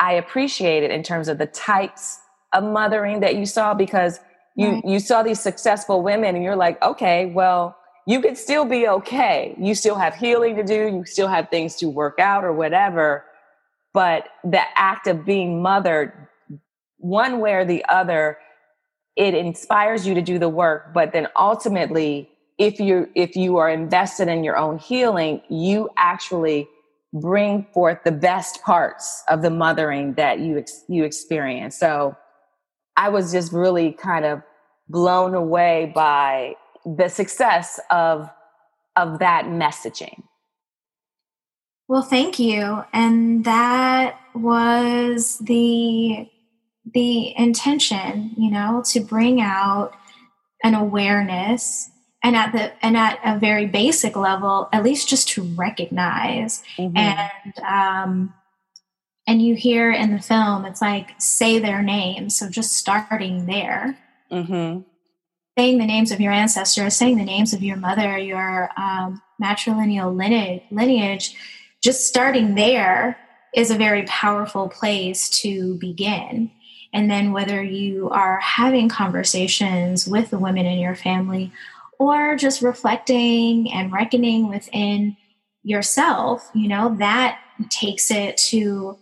i 0.00 0.12
appreciated 0.12 0.90
in 0.90 1.02
terms 1.02 1.28
of 1.28 1.38
the 1.38 1.46
types 1.46 2.18
of 2.52 2.62
mothering 2.64 3.20
that 3.20 3.36
you 3.36 3.46
saw 3.46 3.74
because 3.74 4.20
you 4.56 4.68
right. 4.68 4.84
you 4.84 4.98
saw 4.98 5.22
these 5.22 5.40
successful 5.40 6.02
women 6.02 6.34
and 6.34 6.44
you're 6.44 6.56
like 6.56 6.80
okay 6.82 7.26
well 7.26 7.76
you 8.06 8.20
could 8.20 8.36
still 8.36 8.64
be 8.64 8.88
okay. 8.88 9.54
You 9.58 9.74
still 9.74 9.94
have 9.94 10.14
healing 10.14 10.56
to 10.56 10.64
do. 10.64 10.88
You 10.88 11.04
still 11.04 11.28
have 11.28 11.48
things 11.50 11.76
to 11.76 11.88
work 11.88 12.18
out 12.18 12.44
or 12.44 12.52
whatever. 12.52 13.24
But 13.94 14.28
the 14.42 14.62
act 14.76 15.06
of 15.06 15.24
being 15.24 15.62
mothered 15.62 16.12
one 16.98 17.40
way 17.40 17.54
or 17.54 17.64
the 17.64 17.84
other 17.88 18.38
it 19.14 19.34
inspires 19.34 20.06
you 20.06 20.14
to 20.14 20.22
do 20.22 20.38
the 20.38 20.48
work. 20.48 20.94
But 20.94 21.12
then 21.12 21.28
ultimately 21.38 22.30
if 22.58 22.80
you 22.80 23.08
if 23.14 23.36
you 23.36 23.58
are 23.58 23.68
invested 23.68 24.28
in 24.28 24.44
your 24.44 24.56
own 24.56 24.78
healing 24.78 25.42
you 25.48 25.88
actually 25.96 26.68
bring 27.12 27.66
forth 27.74 27.98
the 28.04 28.12
best 28.12 28.62
parts 28.62 29.22
of 29.28 29.42
the 29.42 29.50
mothering 29.50 30.14
that 30.14 30.40
you 30.40 30.58
ex- 30.58 30.84
you 30.88 31.04
experience. 31.04 31.76
So 31.78 32.16
i 32.96 33.08
was 33.08 33.32
just 33.32 33.52
really 33.52 33.92
kind 33.92 34.24
of 34.24 34.42
blown 34.88 35.34
away 35.34 35.90
by 35.94 36.54
the 36.84 37.08
success 37.08 37.80
of 37.90 38.28
of 38.96 39.18
that 39.18 39.46
messaging. 39.46 40.22
Well 41.88 42.02
thank 42.02 42.38
you. 42.38 42.84
And 42.92 43.44
that 43.44 44.18
was 44.34 45.38
the 45.38 46.28
the 46.94 47.38
intention, 47.38 48.32
you 48.36 48.50
know, 48.50 48.82
to 48.86 49.00
bring 49.00 49.40
out 49.40 49.92
an 50.64 50.74
awareness 50.74 51.90
and 52.22 52.36
at 52.36 52.52
the 52.52 52.72
and 52.84 52.96
at 52.96 53.18
a 53.24 53.38
very 53.38 53.66
basic 53.66 54.16
level, 54.16 54.68
at 54.72 54.84
least 54.84 55.08
just 55.08 55.28
to 55.30 55.42
recognize 55.42 56.62
mm-hmm. 56.76 56.96
and 56.96 57.58
um 57.66 58.34
and 59.26 59.42
you 59.42 59.54
hear 59.54 59.90
in 59.90 60.12
the 60.12 60.22
film 60.22 60.64
it's 60.64 60.82
like 60.82 61.10
say 61.18 61.58
their 61.58 61.82
names 61.82 62.36
so 62.36 62.48
just 62.48 62.72
starting 62.72 63.46
there 63.46 63.98
mm-hmm. 64.30 64.80
saying 65.56 65.78
the 65.78 65.86
names 65.86 66.10
of 66.10 66.20
your 66.20 66.32
ancestors 66.32 66.96
saying 66.96 67.16
the 67.16 67.24
names 67.24 67.52
of 67.52 67.62
your 67.62 67.76
mother 67.76 68.18
your 68.18 68.70
um, 68.76 69.20
matrilineal 69.42 70.14
lineage, 70.14 70.62
lineage 70.70 71.36
just 71.82 72.06
starting 72.06 72.54
there 72.54 73.18
is 73.54 73.70
a 73.70 73.76
very 73.76 74.02
powerful 74.04 74.68
place 74.68 75.28
to 75.28 75.76
begin 75.76 76.50
and 76.92 77.10
then 77.10 77.32
whether 77.32 77.62
you 77.62 78.10
are 78.10 78.38
having 78.40 78.88
conversations 78.88 80.06
with 80.06 80.30
the 80.30 80.38
women 80.38 80.66
in 80.66 80.78
your 80.78 80.94
family 80.94 81.50
or 82.02 82.36
just 82.36 82.62
reflecting 82.62 83.72
and 83.72 83.92
reckoning 83.92 84.48
within 84.48 85.16
yourself, 85.62 86.50
you 86.54 86.68
know, 86.68 86.96
that 86.98 87.38
takes 87.70 88.10
it 88.10 88.36
to 88.36 88.98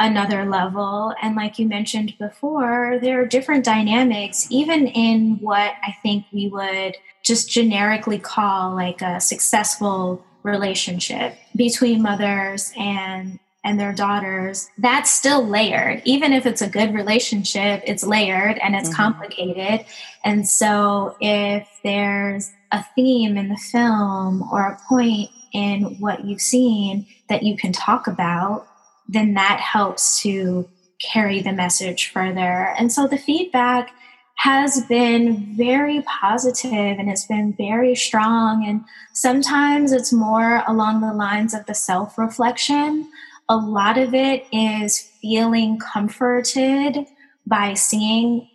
another 0.00 0.44
level. 0.44 1.14
And 1.20 1.34
like 1.36 1.58
you 1.58 1.66
mentioned 1.66 2.14
before, 2.18 2.98
there 3.02 3.20
are 3.20 3.26
different 3.26 3.64
dynamics, 3.64 4.46
even 4.50 4.86
in 4.86 5.38
what 5.40 5.72
I 5.82 5.96
think 6.02 6.24
we 6.32 6.48
would 6.48 6.96
just 7.24 7.50
generically 7.50 8.18
call 8.18 8.74
like 8.74 9.02
a 9.02 9.20
successful 9.20 10.24
relationship 10.42 11.36
between 11.56 12.00
mothers 12.00 12.72
and 12.78 13.38
and 13.64 13.78
their 13.78 13.92
daughters, 13.92 14.70
that's 14.78 15.10
still 15.10 15.46
layered. 15.46 16.00
Even 16.04 16.32
if 16.32 16.46
it's 16.46 16.62
a 16.62 16.68
good 16.68 16.94
relationship, 16.94 17.82
it's 17.86 18.04
layered 18.04 18.58
and 18.58 18.74
it's 18.74 18.88
mm-hmm. 18.88 18.96
complicated. 18.96 19.86
And 20.24 20.46
so 20.46 21.16
if 21.20 21.68
there's 21.82 22.52
a 22.72 22.84
theme 22.94 23.36
in 23.36 23.48
the 23.48 23.56
film 23.56 24.42
or 24.52 24.62
a 24.62 24.78
point 24.88 25.30
in 25.52 25.96
what 25.98 26.24
you've 26.24 26.40
seen 26.40 27.06
that 27.28 27.42
you 27.42 27.56
can 27.56 27.72
talk 27.72 28.06
about, 28.06 28.66
then 29.08 29.34
that 29.34 29.60
helps 29.60 30.20
to 30.22 30.68
carry 31.00 31.40
the 31.40 31.52
message 31.52 32.10
further. 32.10 32.74
And 32.78 32.92
so 32.92 33.06
the 33.06 33.18
feedback 33.18 33.90
has 34.36 34.84
been 34.86 35.56
very 35.56 36.02
positive 36.02 36.72
and 36.72 37.10
it's 37.10 37.26
been 37.26 37.54
very 37.54 37.94
strong. 37.94 38.64
And 38.66 38.84
sometimes 39.12 39.90
it's 39.90 40.12
more 40.12 40.62
along 40.68 41.00
the 41.00 41.12
lines 41.12 41.54
of 41.54 41.66
the 41.66 41.74
self 41.74 42.16
reflection 42.16 43.10
a 43.48 43.56
lot 43.56 43.96
of 43.96 44.14
it 44.14 44.46
is 44.52 45.00
feeling 45.22 45.78
comforted 45.78 47.06
by 47.46 47.74
seeing 47.74 48.48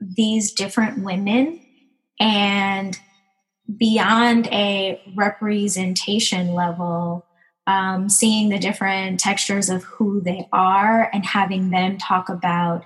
these 0.00 0.52
different 0.52 1.02
women 1.02 1.60
and 2.20 2.98
beyond 3.76 4.46
a 4.48 5.00
representation 5.16 6.54
level, 6.54 7.26
um, 7.66 8.08
seeing 8.08 8.48
the 8.48 8.58
different 8.58 9.18
textures 9.18 9.68
of 9.68 9.82
who 9.82 10.20
they 10.20 10.48
are 10.52 11.10
and 11.12 11.26
having 11.26 11.70
them 11.70 11.98
talk 11.98 12.28
about 12.28 12.84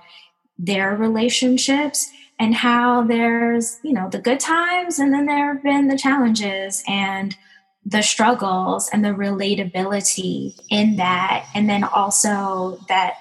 their 0.57 0.95
relationships 0.95 2.09
and 2.39 2.55
how 2.55 3.03
there's, 3.03 3.79
you 3.83 3.93
know, 3.93 4.09
the 4.09 4.19
good 4.19 4.39
times 4.39 4.97
and 4.97 5.13
then 5.13 5.27
there 5.27 5.53
have 5.53 5.63
been 5.63 5.87
the 5.87 5.97
challenges 5.97 6.83
and 6.87 7.35
the 7.85 8.01
struggles 8.01 8.89
and 8.93 9.03
the 9.03 9.09
relatability 9.09 10.59
in 10.69 10.97
that. 10.97 11.45
And 11.55 11.69
then 11.69 11.83
also 11.83 12.79
that 12.87 13.15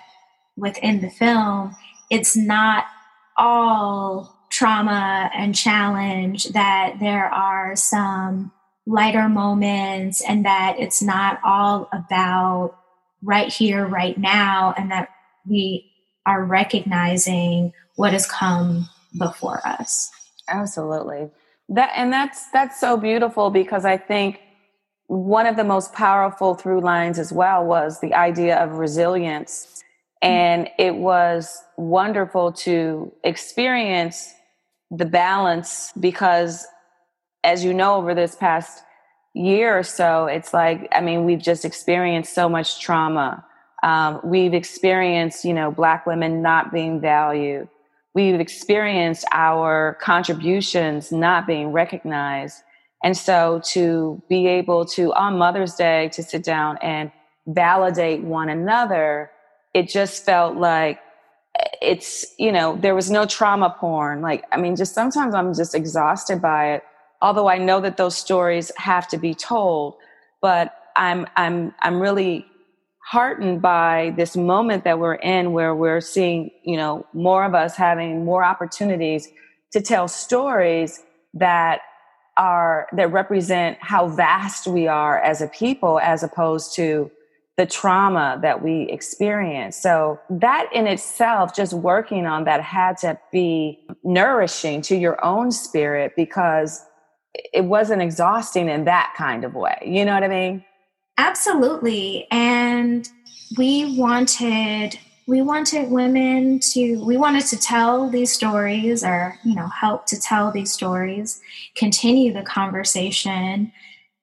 within 0.56 1.00
the 1.00 1.10
film, 1.10 1.74
it's 2.10 2.36
not 2.36 2.84
all 3.36 4.36
trauma 4.50 5.30
and 5.34 5.54
challenge, 5.54 6.46
that 6.50 6.96
there 7.00 7.26
are 7.26 7.74
some 7.76 8.52
lighter 8.86 9.28
moments 9.28 10.20
and 10.20 10.44
that 10.44 10.76
it's 10.78 11.00
not 11.00 11.38
all 11.44 11.88
about 11.92 12.76
right 13.22 13.52
here, 13.52 13.86
right 13.86 14.18
now, 14.18 14.74
and 14.76 14.90
that 14.90 15.08
we 15.46 15.90
are 16.26 16.44
recognizing 16.44 17.72
what 17.96 18.12
has 18.12 18.26
come 18.26 18.88
before 19.18 19.66
us. 19.66 20.10
Absolutely. 20.48 21.30
That 21.68 21.92
and 21.94 22.12
that's 22.12 22.50
that's 22.50 22.80
so 22.80 22.96
beautiful 22.96 23.50
because 23.50 23.84
I 23.84 23.96
think 23.96 24.40
one 25.10 25.46
of 25.46 25.56
the 25.56 25.64
most 25.64 25.92
powerful 25.94 26.54
through 26.54 26.80
lines 26.82 27.18
as 27.18 27.32
well 27.32 27.64
was 27.64 28.00
the 28.00 28.14
idea 28.14 28.56
of 28.58 28.78
resilience 28.78 29.68
And 30.22 30.68
it 30.78 30.96
was 30.96 31.62
wonderful 31.76 32.52
to 32.52 33.12
experience 33.24 34.34
the 34.90 35.06
balance 35.06 35.92
because, 36.00 36.66
as 37.44 37.64
you 37.64 37.74
know, 37.74 37.96
over 37.96 38.14
this 38.14 38.36
past 38.36 38.82
year 39.34 39.78
or 39.78 39.84
so, 39.84 40.26
it's 40.26 40.54
like, 40.54 40.88
I 40.92 41.00
mean, 41.00 41.24
we've 41.26 41.40
just 41.42 41.64
experienced 41.64 42.34
so 42.34 42.48
much 42.48 42.80
trauma. 42.80 43.44
Um, 43.82 44.20
we've 44.24 44.54
experienced, 44.54 45.44
you 45.44 45.54
know, 45.54 45.70
Black 45.72 46.06
women 46.06 46.42
not 46.42 46.72
being 46.72 47.00
valued. 47.00 47.68
We've 48.14 48.40
experienced 48.40 49.24
our 49.32 49.98
contributions 50.02 51.12
not 51.12 51.46
being 51.46 51.72
recognized. 51.72 52.62
And 53.02 53.16
so 53.16 53.60
to 53.66 54.22
be 54.28 54.46
able 54.46 54.84
to, 54.86 55.12
on 55.14 55.38
Mother's 55.38 55.74
Day, 55.74 56.10
to 56.12 56.22
sit 56.22 56.44
down 56.44 56.78
and 56.82 57.10
validate 57.46 58.22
one 58.22 58.48
another, 58.48 59.30
it 59.74 59.88
just 59.88 60.24
felt 60.24 60.56
like 60.56 61.00
it's, 61.80 62.26
you 62.38 62.52
know, 62.52 62.76
there 62.76 62.94
was 62.94 63.10
no 63.10 63.26
trauma 63.26 63.74
porn. 63.78 64.20
Like, 64.20 64.44
I 64.52 64.56
mean, 64.58 64.76
just 64.76 64.94
sometimes 64.94 65.34
I'm 65.34 65.54
just 65.54 65.74
exhausted 65.74 66.40
by 66.42 66.74
it. 66.74 66.84
Although 67.22 67.48
I 67.48 67.58
know 67.58 67.80
that 67.80 67.96
those 67.96 68.16
stories 68.16 68.70
have 68.76 69.08
to 69.08 69.18
be 69.18 69.34
told, 69.34 69.96
but 70.40 70.74
I'm, 70.96 71.26
I'm, 71.36 71.74
I'm 71.80 72.00
really 72.00 72.46
heartened 73.10 73.60
by 73.60 74.14
this 74.16 74.36
moment 74.36 74.84
that 74.84 74.98
we're 74.98 75.14
in 75.14 75.52
where 75.52 75.74
we're 75.74 76.00
seeing, 76.00 76.50
you 76.64 76.76
know, 76.76 77.06
more 77.12 77.44
of 77.44 77.54
us 77.54 77.76
having 77.76 78.24
more 78.24 78.44
opportunities 78.44 79.28
to 79.72 79.80
tell 79.80 80.06
stories 80.08 81.02
that 81.34 81.80
are, 82.40 82.88
that 82.94 83.12
represent 83.12 83.76
how 83.80 84.08
vast 84.08 84.66
we 84.66 84.88
are 84.88 85.20
as 85.20 85.42
a 85.42 85.48
people 85.48 86.00
as 86.00 86.22
opposed 86.22 86.74
to 86.76 87.10
the 87.58 87.66
trauma 87.66 88.38
that 88.40 88.62
we 88.62 88.88
experience. 88.88 89.76
So 89.76 90.18
that 90.30 90.70
in 90.72 90.86
itself, 90.86 91.54
just 91.54 91.74
working 91.74 92.24
on 92.24 92.44
that 92.44 92.62
had 92.62 92.96
to 92.98 93.18
be 93.30 93.86
nourishing 94.02 94.80
to 94.82 94.96
your 94.96 95.22
own 95.22 95.52
spirit 95.52 96.12
because 96.16 96.82
it 97.52 97.66
wasn't 97.66 98.00
exhausting 98.00 98.70
in 98.70 98.84
that 98.86 99.12
kind 99.18 99.44
of 99.44 99.54
way. 99.54 99.78
You 99.84 100.06
know 100.06 100.14
what 100.14 100.24
I 100.24 100.28
mean? 100.28 100.64
Absolutely. 101.18 102.26
And 102.30 103.06
we 103.58 103.98
wanted 103.98 104.98
we 105.30 105.42
wanted 105.42 105.92
women 105.92 106.58
to 106.58 107.04
we 107.04 107.16
wanted 107.16 107.46
to 107.46 107.56
tell 107.56 108.10
these 108.10 108.32
stories 108.32 109.04
or 109.04 109.38
you 109.44 109.54
know 109.54 109.68
help 109.68 110.04
to 110.04 110.20
tell 110.20 110.50
these 110.50 110.72
stories 110.72 111.40
continue 111.76 112.32
the 112.32 112.42
conversation 112.42 113.70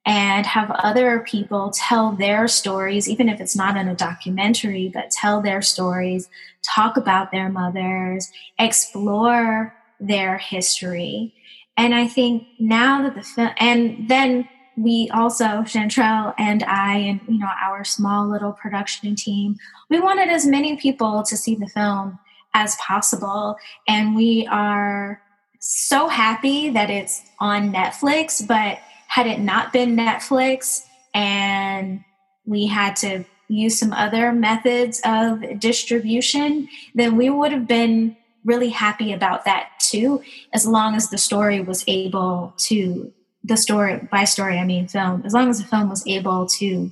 and 0.06 0.46
have 0.46 0.72
other 0.72 1.20
people 1.20 1.70
tell 1.76 2.13
their 2.13 2.48
stories, 2.48 3.10
even 3.10 3.28
if 3.28 3.41
it's 3.41 3.58
not 3.58 3.76
in 3.76 3.89
a 3.89 3.96
documentary, 3.96 4.89
but 4.93 5.12
tell 5.12 5.41
their 5.41 5.62
stories, 5.62 6.30
talk 6.63 6.96
about 6.96 7.30
their 7.32 7.50
mothers, 7.50 8.32
explore 8.58 9.76
their 10.00 10.38
history. 10.38 11.34
And 11.76 11.93
I 11.93 12.08
think 12.08 12.48
now 12.58 13.02
that 13.02 13.15
the 13.15 13.22
film, 13.22 13.50
and 13.60 14.08
then 14.08 14.48
we 14.78 15.10
also, 15.12 15.63
Shantrelle 15.63 16.36
and 16.38 16.63
I, 16.63 16.98
and 16.98 17.20
you 17.28 17.40
know, 17.40 17.50
our 17.62 17.84
small 17.84 18.30
little 18.30 18.54
production 18.54 19.16
team, 19.16 19.58
we 19.90 20.00
wanted 20.00 20.30
as 20.30 20.46
many 20.46 20.78
people 20.78 21.24
to 21.24 21.36
see 21.36 21.56
the 21.56 21.68
film 21.68 22.20
as 22.54 22.76
possible. 22.76 23.58
And 23.88 24.16
we 24.16 24.48
are 24.52 25.20
so 25.60 26.08
happy 26.08 26.70
that 26.70 26.92
it's 26.92 27.24
on 27.40 27.74
Netflix, 27.74 28.46
but 28.46 28.78
had 29.08 29.26
it 29.26 29.40
not 29.40 29.74
been 29.74 29.96
Netflix 29.96 30.86
and 31.13 32.04
we 32.46 32.68
had 32.68 32.96
to 32.98 33.26
use 33.48 33.80
some 33.80 33.94
other 33.94 34.32
methods 34.32 35.02
of 35.06 35.60
distribution, 35.60 36.68
then 36.94 37.16
we 37.16 37.30
would 37.30 37.52
have 37.52 37.68
been 37.68 38.16
really 38.44 38.70
happy 38.70 39.12
about 39.12 39.46
that 39.46 39.72
too, 39.80 40.22
as 40.54 40.68
long 40.68 40.96
as 40.96 41.10
the 41.10 41.18
story 41.18 41.62
was 41.62 41.84
able 41.88 42.54
to, 42.58 43.12
the 43.48 43.58
story, 43.58 44.08
by 44.12 44.26
story, 44.26 44.60
I 44.60 44.66
mean 44.66 44.88
film, 44.88 45.24
as 45.26 45.34
long 45.34 45.50
as 45.50 45.60
the 45.60 45.68
film 45.68 45.90
was 45.90 46.06
able 46.06 46.46
to 46.60 46.92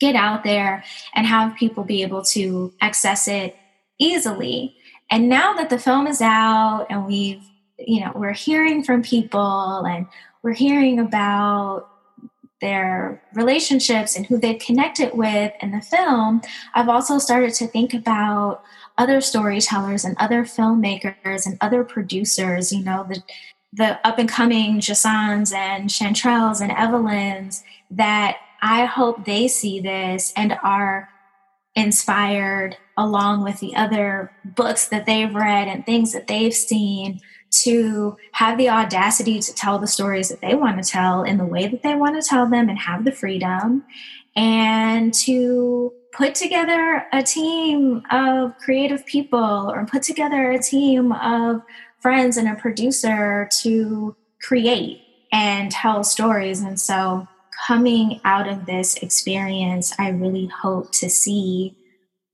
get 0.00 0.14
out 0.14 0.44
there 0.44 0.84
and 1.14 1.26
have 1.26 1.56
people 1.56 1.84
be 1.84 2.02
able 2.02 2.22
to 2.22 2.72
access 2.80 3.28
it 3.28 3.56
easily. 3.98 4.76
And 5.10 5.28
now 5.28 5.54
that 5.54 5.70
the 5.70 5.78
film 5.78 6.06
is 6.06 6.20
out 6.20 6.86
and 6.90 7.06
we've, 7.06 7.42
you 7.78 8.00
know, 8.00 8.12
we're 8.14 8.32
hearing 8.32 8.82
from 8.82 9.02
people 9.02 9.84
and 9.86 10.06
we're 10.42 10.52
hearing 10.52 10.98
about 10.98 11.88
their 12.60 13.22
relationships 13.34 14.16
and 14.16 14.26
who 14.26 14.36
they've 14.36 14.60
connected 14.60 15.16
with 15.16 15.52
in 15.62 15.70
the 15.70 15.80
film, 15.80 16.42
I've 16.74 16.88
also 16.88 17.18
started 17.18 17.54
to 17.54 17.68
think 17.68 17.94
about 17.94 18.62
other 18.98 19.20
storytellers 19.20 20.04
and 20.04 20.16
other 20.18 20.42
filmmakers 20.42 21.46
and 21.46 21.56
other 21.60 21.84
producers, 21.84 22.72
you 22.72 22.82
know, 22.82 23.06
the 23.08 23.22
the 23.72 24.06
up 24.06 24.18
and 24.18 24.28
coming 24.28 24.80
Jasons 24.80 25.52
and 25.52 25.90
Shantrelles 25.90 26.60
and 26.60 26.72
Evelyns 26.72 27.62
that 27.90 28.38
I 28.62 28.86
hope 28.86 29.24
they 29.24 29.48
see 29.48 29.80
this 29.80 30.32
and 30.36 30.58
are 30.62 31.08
inspired 31.74 32.76
along 32.96 33.44
with 33.44 33.60
the 33.60 33.76
other 33.76 34.32
books 34.44 34.88
that 34.88 35.06
they've 35.06 35.34
read 35.34 35.68
and 35.68 35.86
things 35.86 36.12
that 36.12 36.26
they've 36.26 36.54
seen 36.54 37.20
to 37.50 38.16
have 38.32 38.58
the 38.58 38.68
audacity 38.68 39.38
to 39.38 39.54
tell 39.54 39.78
the 39.78 39.86
stories 39.86 40.28
that 40.28 40.40
they 40.40 40.54
want 40.54 40.82
to 40.82 40.90
tell 40.90 41.22
in 41.22 41.38
the 41.38 41.46
way 41.46 41.68
that 41.68 41.82
they 41.82 41.94
want 41.94 42.20
to 42.20 42.28
tell 42.28 42.46
them 42.48 42.68
and 42.68 42.78
have 42.78 43.04
the 43.04 43.12
freedom 43.12 43.84
and 44.36 45.14
to 45.14 45.92
put 46.12 46.34
together 46.34 47.04
a 47.12 47.22
team 47.22 48.02
of 48.10 48.56
creative 48.58 49.04
people 49.06 49.70
or 49.72 49.86
put 49.86 50.02
together 50.02 50.50
a 50.50 50.58
team 50.58 51.12
of 51.12 51.62
friends 52.00 52.36
and 52.36 52.48
a 52.48 52.54
producer 52.54 53.48
to 53.60 54.16
create 54.40 55.02
and 55.32 55.70
tell 55.70 56.04
stories 56.04 56.60
and 56.60 56.80
so 56.80 57.26
coming 57.66 58.20
out 58.24 58.48
of 58.48 58.66
this 58.66 58.96
experience 58.96 59.92
i 59.98 60.08
really 60.08 60.46
hope 60.46 60.90
to 60.92 61.10
see 61.10 61.76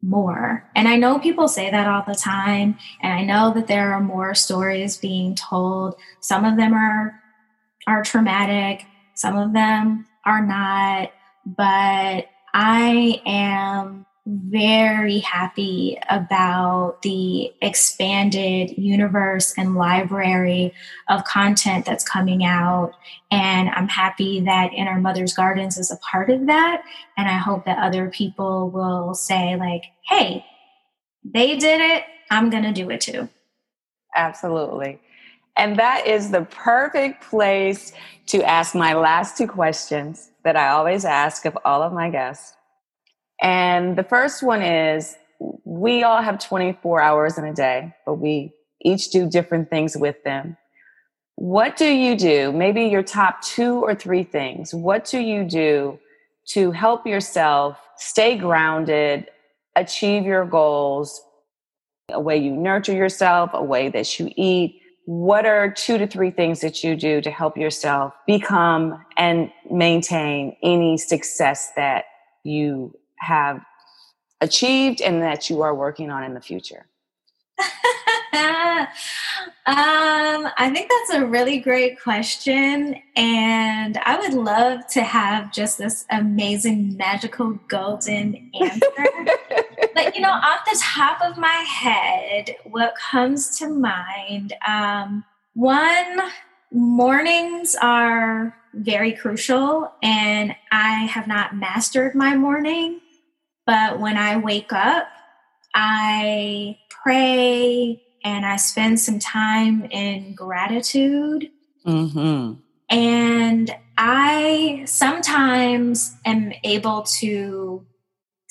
more. 0.05 0.69
And 0.77 0.87
I 0.87 0.97
know 0.97 1.19
people 1.19 1.49
say 1.49 1.71
that 1.71 1.89
all 1.89 2.05
the 2.07 2.15
time. 2.15 2.77
And 3.03 3.13
I 3.13 3.25
know 3.25 3.53
that 3.55 3.67
there 3.67 3.93
are 3.93 4.01
more 4.01 4.35
stories 4.35 4.97
being 4.97 5.35
told. 5.35 5.97
Some 6.21 6.45
of 6.45 6.57
them 6.57 6.75
are 6.75 7.21
are 7.87 8.03
traumatic, 8.03 8.87
some 9.15 9.37
of 9.37 9.53
them 9.53 10.07
are 10.25 10.45
not. 10.45 11.11
But 11.45 12.27
I 12.55 13.21
am 13.27 14.07
very 14.27 15.19
happy 15.19 15.99
about 16.09 17.03
the 17.03 17.53
expanded 17.61 18.77
universe 18.79 19.53
and 19.59 19.75
library 19.75 20.73
of 21.09 21.25
content 21.25 21.85
that's 21.85 22.09
coming 22.09 22.43
out. 22.43 22.93
And 23.31 23.69
I'm 23.69 23.89
happy 23.89 24.41
that 24.41 24.73
In 24.73 24.89
Our 24.89 24.99
Mothers' 24.99 25.35
Gardens 25.35 25.77
is 25.77 25.91
a 25.91 25.99
part 25.99 26.31
of 26.31 26.47
that. 26.47 26.83
And 27.19 27.29
I 27.29 27.37
hope 27.37 27.67
that 27.67 27.79
other 27.79 28.09
people 28.09 28.71
will 28.71 29.15
say, 29.15 29.57
like, 29.57 29.83
hey, 30.09 30.45
they 31.23 31.57
did 31.57 31.81
it. 31.83 32.05
I'm 32.31 32.49
going 32.49 32.65
to 32.65 32.73
do 32.73 32.91
it 32.91 33.03
too. 33.03 33.29
Absolutely. 34.17 35.01
And 35.57 35.79
that 35.79 36.07
is 36.07 36.31
the 36.31 36.47
perfect 36.47 37.23
place 37.25 37.93
to 38.27 38.43
ask 38.43 38.75
my 38.75 38.95
last 38.95 39.37
two 39.37 39.47
questions 39.47 40.31
that 40.45 40.57
I 40.57 40.69
always 40.69 41.05
ask 41.05 41.45
of 41.45 41.59
all 41.65 41.83
of 41.83 41.93
my 41.93 42.09
guests. 42.11 42.57
And 43.43 43.97
the 43.97 44.05
first 44.05 44.43
one 44.43 44.63
is 44.63 45.17
we 45.65 46.03
all 46.03 46.23
have 46.23 46.39
24 46.39 47.01
hours 47.01 47.39
in 47.39 47.45
a 47.45 47.55
day, 47.55 47.95
but 48.07 48.15
we 48.15 48.53
each 48.83 49.11
do 49.11 49.29
different 49.29 49.71
things 49.71 49.97
with 49.97 50.23
them. 50.25 50.57
What 51.37 51.77
do 51.77 51.87
you 51.87 52.17
do? 52.17 52.53
Maybe 52.53 52.85
your 52.85 53.03
top 53.03 53.43
two 53.43 53.83
or 53.83 53.95
three 53.95 54.23
things. 54.23 54.73
What 54.73 55.05
do 55.05 55.19
you 55.19 55.45
do 55.45 55.99
to 56.49 56.71
help 56.71 57.07
yourself 57.07 57.79
stay 57.97 58.37
grounded, 58.37 59.29
achieve 59.75 60.25
your 60.25 60.45
goals, 60.45 61.21
a 62.11 62.21
way 62.21 62.37
you 62.37 62.53
nurture 62.53 62.93
yourself, 62.93 63.51
a 63.53 63.63
way 63.63 63.89
that 63.89 64.19
you 64.19 64.31
eat? 64.37 64.81
What 65.07 65.45
are 65.45 65.71
two 65.71 65.99
to 65.99 66.07
three 66.07 66.31
things 66.31 66.61
that 66.61 66.85
you 66.85 66.95
do 66.97 67.21
to 67.21 67.31
help 67.31 67.57
yourself 67.57 68.15
become 68.27 69.05
and 69.17 69.51
maintain 69.71 70.57
any 70.63 70.97
success 70.97 71.73
that 71.77 72.05
you 72.45 72.95
have 73.25 73.65
achieved 74.41 75.01
and 75.01 75.23
that 75.23 75.49
you 75.51 75.63
are 75.63 75.75
working 75.75 76.11
on 76.11 76.23
in 76.25 76.35
the 76.35 76.41
future? 76.41 76.87
um, 79.67 80.49
I 80.57 80.71
think 80.73 80.91
that's 80.91 81.19
a 81.19 81.27
really 81.27 81.59
great 81.59 82.01
question. 82.03 82.97
And 83.17 83.97
I 83.99 84.19
would 84.19 84.35
love 84.35 84.87
to 84.89 85.03
have 85.03 85.53
just 85.53 85.79
this 85.79 86.05
amazing, 86.11 86.97
magical, 86.97 87.59
golden 87.69 88.51
answer. 88.61 89.07
but, 89.95 90.15
you 90.15 90.21
know, 90.21 90.31
off 90.31 90.65
the 90.67 90.79
top 90.83 91.21
of 91.23 91.39
my 91.39 91.65
head, 91.69 92.57
what 92.65 92.95
comes 93.11 93.59
to 93.59 93.69
mind 93.69 94.53
um, 94.67 95.25
one, 95.55 96.21
mornings 96.73 97.77
are 97.81 98.57
very 98.75 99.13
crucial, 99.13 99.93
and 100.03 100.55
I 100.73 101.05
have 101.05 101.29
not 101.29 101.57
mastered 101.57 102.15
my 102.15 102.37
morning. 102.37 103.01
But 103.67 103.99
when 103.99 104.17
I 104.17 104.37
wake 104.37 104.73
up, 104.73 105.09
I 105.75 106.79
pray 106.91 108.03
and 108.23 108.47
I 108.47 108.57
spend 108.57 109.01
some 109.01 109.19
time 109.19 109.85
in 109.87 110.35
gratitude. 110.35 111.51
Mm-hmm. 111.87 112.55
And 112.91 113.77
I 113.97 114.83
sometimes 114.87 116.17
am 116.25 116.53
able 116.65 117.03
to 117.21 117.85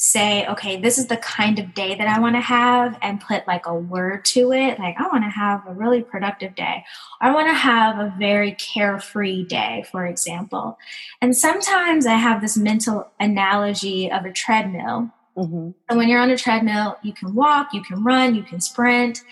say, 0.04 0.46
okay, 0.48 0.76
this 0.76 0.98
is 0.98 1.08
the 1.08 1.16
kind 1.16 1.58
of 1.60 1.74
day 1.74 1.96
that 1.96 2.08
I 2.08 2.20
want 2.20 2.36
to 2.36 2.42
have 2.42 2.98
and 3.02 3.22
put 3.22 3.48
like 3.48 3.66
a 3.66 3.74
word 3.74 4.26
to 4.26 4.52
it. 4.52 4.78
Like, 4.78 5.00
I 5.00 5.08
want 5.08 5.24
to 5.24 5.30
have 5.30 5.66
a 5.66 5.74
really 5.74 6.02
productive 6.02 6.56
day. 6.56 6.84
I 7.22 7.34
want 7.34 7.48
to 7.48 7.54
have 7.54 8.00
a 8.00 8.14
very 8.20 8.52
carefree 8.52 9.46
day, 9.46 9.86
for 9.90 10.06
example. 10.06 10.78
And 11.22 11.38
sometimes 11.38 12.06
I 12.06 12.16
have 12.16 12.42
this 12.42 12.58
mental 12.58 13.10
analogy 13.18 14.12
of 14.12 14.26
a 14.26 14.34
treadmill. 14.34 15.10
Mm-hmm. 15.38 15.70
And 15.88 15.98
when 15.98 16.10
you're 16.10 16.20
on 16.20 16.32
a 16.32 16.38
treadmill, 16.38 16.98
you 17.02 17.14
can 17.14 17.34
walk, 17.34 17.74
you 17.74 17.82
can 17.82 18.04
run, 18.04 18.36
you 18.36 18.44
can 18.44 18.60
sprint. 18.60 19.24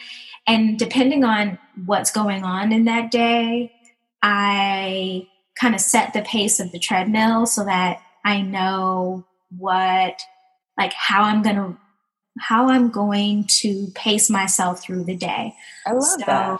And 0.47 0.79
depending 0.79 1.25
on 1.25 1.59
what's 1.85 2.11
going 2.11 2.45
on 2.45 2.71
in 2.71 2.85
that 2.85 3.11
day, 3.11 3.73
I 4.23 5.27
kind 5.59 5.75
of 5.75 5.81
set 5.81 6.13
the 6.13 6.21
pace 6.21 6.61
of 6.61 6.71
the 6.71 6.79
treadmill 6.79 7.45
so 7.45 7.65
that 7.65 8.01
I 8.23 8.41
know 8.41 9.25
what 9.57 10.21
like 10.77 10.93
how 10.93 11.23
I'm 11.23 11.41
going 11.41 11.55
to 11.55 11.77
how 12.39 12.69
I'm 12.69 12.89
going 12.89 13.43
to 13.45 13.87
pace 13.93 14.29
myself 14.29 14.81
through 14.81 15.03
the 15.03 15.15
day. 15.15 15.53
I 15.85 15.91
love 15.91 16.03
so 16.03 16.17
that. 16.25 16.59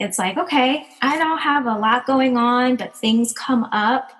It's 0.00 0.18
like, 0.18 0.36
okay, 0.36 0.86
I 1.02 1.18
don't 1.18 1.38
have 1.38 1.66
a 1.66 1.78
lot 1.78 2.06
going 2.06 2.36
on, 2.36 2.76
but 2.76 2.96
things 2.96 3.32
come 3.32 3.64
up 3.64 4.10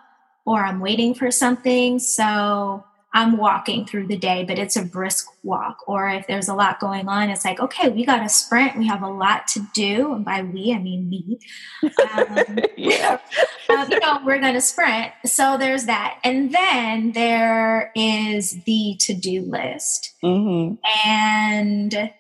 or 0.45 0.65
I'm 0.65 0.81
waiting 0.81 1.15
for 1.15 1.31
something. 1.31 1.99
So 1.99 2.85
I'm 3.15 3.39
walking 3.39 3.87
through 3.87 4.07
the 4.09 4.19
day, 4.19 4.45
but 4.45 4.59
it's 4.59 4.77
a 4.77 4.85
brisk 4.85 5.29
walk. 5.43 5.79
Or 5.87 6.09
if 6.09 6.27
there's 6.27 6.49
a 6.49 6.55
lot 6.55 6.79
going 6.79 7.09
on, 7.09 7.31
it's 7.31 7.45
like, 7.45 7.59
okay, 7.59 7.89
we 7.89 8.05
got 8.05 8.25
a 8.25 8.29
sprint. 8.29 8.77
We 8.77 8.87
have 8.87 9.03
a 9.03 9.09
lot 9.09 9.49
to 9.49 9.67
do. 9.75 10.13
And 10.13 10.25
by 10.25 10.43
we, 10.43 10.75
I 10.75 10.79
mean 10.79 11.09
me. 11.09 11.41
Um, 11.83 12.59
yeah. 12.77 13.19
um, 13.71 13.91
you 13.91 13.99
know, 14.01 14.21
we're 14.25 14.41
going 14.41 14.55
to 14.55 14.61
sprint. 14.61 15.13
So 15.25 15.57
there's 15.57 15.87
that. 15.87 16.19
And 16.23 16.55
then 16.55 17.13
there 17.13 17.93
is 17.97 18.63
the 18.65 18.97
to 19.01 19.15
do 19.15 19.41
list. 19.43 20.15
Mm-hmm. 20.23 20.75
And 21.09 22.11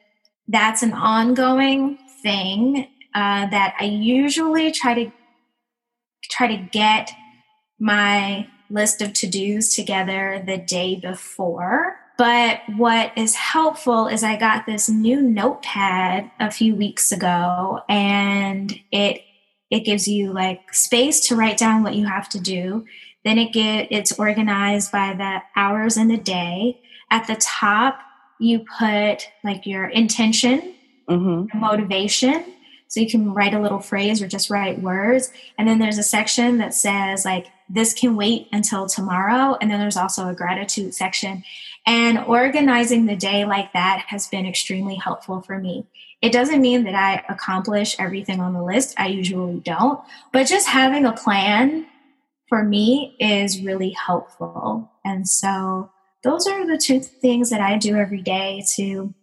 that's 0.49 0.83
an 0.83 0.95
ongoing 0.95 1.99
thing 2.23 2.89
uh, 3.15 3.47
that 3.51 3.75
I 3.79 3.85
usually 3.85 4.73
try 4.73 4.95
to 4.95 5.13
try 6.31 6.47
to 6.47 6.57
get 6.57 7.11
my 7.79 8.47
list 8.71 9.03
of 9.03 9.13
to 9.15 9.27
dos 9.29 9.75
together 9.75 10.43
the 10.45 10.59
day 10.59 10.97
before. 10.97 11.99
But 12.19 12.63
what 12.77 13.13
is 13.17 13.37
helpful 13.37 14.09
is 14.09 14.25
I 14.25 14.37
got 14.37 14.67
this 14.67 14.89
new 14.89 15.23
notepad 15.23 16.31
a 16.41 16.51
few 16.51 16.75
weeks 16.75 17.13
ago 17.13 17.81
and 17.89 18.79
it 18.91 19.23
it 19.71 19.81
gives 19.81 20.09
you 20.09 20.33
like 20.33 20.73
space 20.75 21.29
to 21.29 21.37
write 21.37 21.59
down 21.59 21.83
what 21.83 21.95
you 21.95 22.07
have 22.07 22.29
to 22.31 22.41
do. 22.41 22.87
Then 23.25 23.39
it 23.39 23.53
get 23.53 23.89
it's 23.91 24.19
organized 24.19 24.91
by 24.91 25.15
the 25.15 25.43
hours 25.55 25.97
in 25.97 26.09
the 26.09 26.17
day. 26.17 26.81
At 27.11 27.27
the 27.27 27.37
top, 27.37 28.01
you 28.41 28.65
put 28.79 29.29
like 29.45 29.65
your 29.65 29.87
intention, 29.87 30.75
mm-hmm. 31.09 31.59
motivation. 31.59 32.45
So 32.89 33.01
you 33.01 33.09
can 33.09 33.33
write 33.33 33.55
a 33.55 33.61
little 33.61 33.81
phrase 33.81 34.23
or 34.23 34.27
just 34.27 34.51
write 34.51 34.81
words. 34.81 35.31
And 35.59 35.69
then 35.69 35.79
there's 35.79 35.99
a 35.99 36.03
section 36.03 36.59
that 36.59 36.75
says 36.75 37.25
like 37.25 37.47
this 37.69 37.93
can 37.95 38.17
wait 38.17 38.49
until 38.53 38.87
tomorrow. 38.87 39.57
And 39.61 39.71
then 39.71 39.81
there's 39.81 39.97
also 39.97 40.29
a 40.29 40.35
gratitude 40.35 40.95
section. 40.95 41.45
And 41.87 42.19
organizing 42.19 43.07
the 43.07 43.17
day 43.17 43.45
like 43.45 43.73
that 43.73 44.05
has 44.09 44.27
been 44.27 44.47
extremely 44.47 44.97
helpful 44.97 45.41
for 45.43 45.59
me. 45.59 45.87
It 46.21 46.33
doesn't 46.33 46.61
mean 46.61 46.85
that 46.85 46.95
I 46.95 47.25
accomplish 47.33 47.97
everything 47.99 48.41
on 48.41 48.53
the 48.53 48.63
list. 48.63 48.95
I 48.99 49.07
usually 49.07 49.61
don't. 49.61 50.01
But 50.33 50.47
just 50.47 50.69
having 50.69 51.05
a 51.05 51.13
plan 51.13 51.87
for 52.49 52.65
me 52.65 53.17
is 53.21 53.63
really 53.63 53.91
helpful. 53.91 54.91
And 55.05 55.29
so 55.29 55.91
those 56.25 56.47
are 56.47 56.67
the 56.67 56.79
two 56.79 57.01
things 57.01 57.51
that 57.51 57.61
I 57.61 57.79
do 57.79 57.97
every 57.97 58.23
day 58.23 58.65
to 58.77 59.15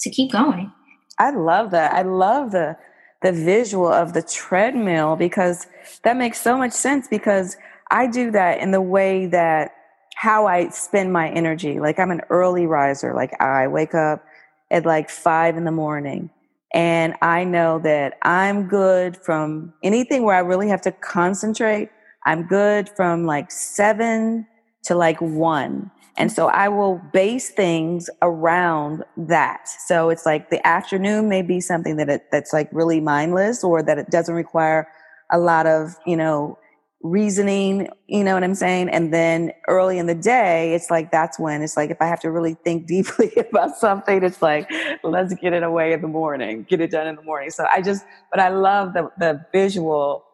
to 0.00 0.10
keep 0.10 0.32
going. 0.32 0.72
I 1.18 1.30
love 1.30 1.70
that. 1.70 1.92
I 1.92 2.02
love 2.02 2.52
the 2.52 2.76
the 3.22 3.32
visual 3.32 3.88
of 3.88 4.12
the 4.12 4.22
treadmill 4.22 5.16
because 5.16 5.66
that 6.02 6.16
makes 6.16 6.40
so 6.40 6.56
much 6.56 6.72
sense 6.72 7.08
because 7.08 7.56
I 7.90 8.06
do 8.06 8.30
that 8.32 8.60
in 8.60 8.70
the 8.70 8.80
way 8.80 9.26
that 9.26 9.72
how 10.16 10.46
I 10.46 10.68
spend 10.70 11.12
my 11.12 11.28
energy. 11.30 11.80
Like 11.80 11.98
I'm 11.98 12.10
an 12.10 12.22
early 12.30 12.66
riser. 12.66 13.14
Like 13.14 13.40
I 13.40 13.66
wake 13.66 13.94
up 13.94 14.24
at 14.70 14.86
like 14.86 15.10
five 15.10 15.56
in 15.56 15.64
the 15.64 15.72
morning 15.72 16.30
and 16.72 17.14
I 17.20 17.44
know 17.44 17.78
that 17.80 18.18
I'm 18.22 18.68
good 18.68 19.16
from 19.16 19.74
anything 19.82 20.24
where 20.24 20.36
I 20.36 20.40
really 20.40 20.68
have 20.68 20.82
to 20.82 20.92
concentrate. 20.92 21.90
I'm 22.24 22.46
good 22.46 22.88
from 22.88 23.26
like 23.26 23.50
seven 23.50 24.46
to 24.84 24.94
like 24.94 25.20
one. 25.20 25.90
And 26.16 26.30
so 26.30 26.48
I 26.48 26.68
will 26.68 27.00
base 27.12 27.50
things 27.50 28.10
around 28.20 29.04
that. 29.16 29.68
So 29.86 30.10
it's 30.10 30.26
like 30.26 30.50
the 30.50 30.66
afternoon 30.66 31.28
may 31.28 31.42
be 31.42 31.60
something 31.60 31.96
that 31.96 32.08
it, 32.08 32.22
that's 32.30 32.52
like 32.52 32.68
really 32.72 33.00
mindless 33.00 33.64
or 33.64 33.82
that 33.82 33.98
it 33.98 34.10
doesn't 34.10 34.34
require 34.34 34.88
a 35.30 35.38
lot 35.38 35.66
of, 35.66 35.96
you 36.06 36.16
know, 36.16 36.58
reasoning, 37.02 37.88
you 38.06 38.22
know 38.22 38.34
what 38.34 38.44
I'm 38.44 38.54
saying? 38.54 38.88
And 38.90 39.12
then 39.12 39.52
early 39.68 39.98
in 39.98 40.06
the 40.06 40.14
day, 40.14 40.74
it's 40.74 40.90
like 40.90 41.10
that's 41.10 41.38
when 41.38 41.62
it's 41.62 41.76
like 41.76 41.90
if 41.90 42.00
I 42.00 42.06
have 42.06 42.20
to 42.20 42.30
really 42.30 42.54
think 42.54 42.86
deeply 42.88 43.32
about 43.36 43.76
something, 43.76 44.22
it's 44.22 44.42
like 44.42 44.70
let's 45.02 45.34
get 45.34 45.52
it 45.52 45.62
away 45.62 45.92
in 45.92 46.02
the 46.02 46.08
morning, 46.08 46.66
get 46.68 46.80
it 46.80 46.90
done 46.90 47.06
in 47.06 47.16
the 47.16 47.22
morning. 47.22 47.50
So 47.50 47.66
I 47.72 47.82
just, 47.82 48.04
but 48.30 48.38
I 48.40 48.48
love 48.50 48.92
the 48.92 49.10
the 49.18 49.44
visual 49.52 50.24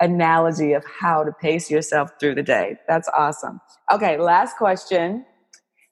analogy 0.00 0.72
of 0.72 0.84
how 1.00 1.24
to 1.24 1.32
pace 1.32 1.70
yourself 1.70 2.10
through 2.20 2.34
the 2.34 2.42
day. 2.42 2.76
That's 2.88 3.08
awesome. 3.16 3.60
Okay, 3.92 4.18
last 4.18 4.56
question. 4.56 5.24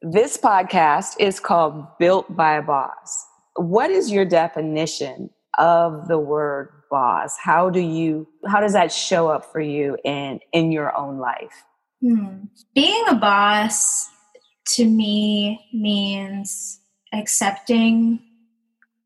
This 0.03 0.37
podcast 0.37 1.15
is 1.19 1.41
called 1.41 1.87
Built 1.99 2.37
by 2.37 2.57
a 2.57 2.63
Boss. 2.63 3.27
What 3.55 3.91
is 3.91 4.13
your 4.13 4.27
definition 4.27 5.31
of 5.59 6.07
the 6.07 6.19
word 6.19 6.69
boss? 6.91 7.35
How 7.43 7.71
do 7.71 7.81
you 7.81 8.29
how 8.47 8.61
does 8.61 8.75
that 8.75 8.93
show 8.93 9.29
up 9.29 9.51
for 9.51 9.61
you 9.61 9.97
in 10.05 10.41
in 10.53 10.71
your 10.71 10.95
own 10.95 11.17
life? 11.17 11.65
Hmm. 12.03 12.45
Being 12.75 13.05
a 13.09 13.15
boss 13.15 14.09
to 14.75 14.85
me 14.85 15.67
means 15.73 16.79
accepting 17.15 18.21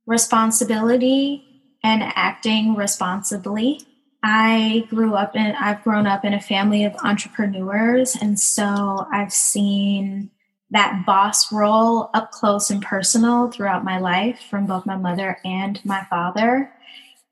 responsibility 0.07 1.45
and 1.85 2.03
acting 2.03 2.75
responsibly. 2.75 3.81
I 4.25 4.87
grew 4.91 5.15
up 5.15 5.37
in 5.37 5.55
I've 5.55 5.85
grown 5.85 6.09
up 6.09 6.25
in 6.25 6.35
a 6.35 6.41
family 6.41 6.83
of 6.83 6.97
entrepreneurs 7.05 8.17
and 8.21 8.41
so 8.41 9.07
I've 9.13 9.33
seen 9.33 10.31
that 10.71 11.05
boss 11.05 11.53
role 11.53 12.11
up 12.15 12.31
close 12.31 12.71
and 12.71 12.83
personal 12.83 13.51
throughout 13.51 13.85
my 13.85 13.99
life 13.99 14.41
from 14.49 14.67
both 14.67 14.87
my 14.87 14.97
mother 14.97 15.39
and 15.45 15.85
my 15.85 16.05
father. 16.09 16.73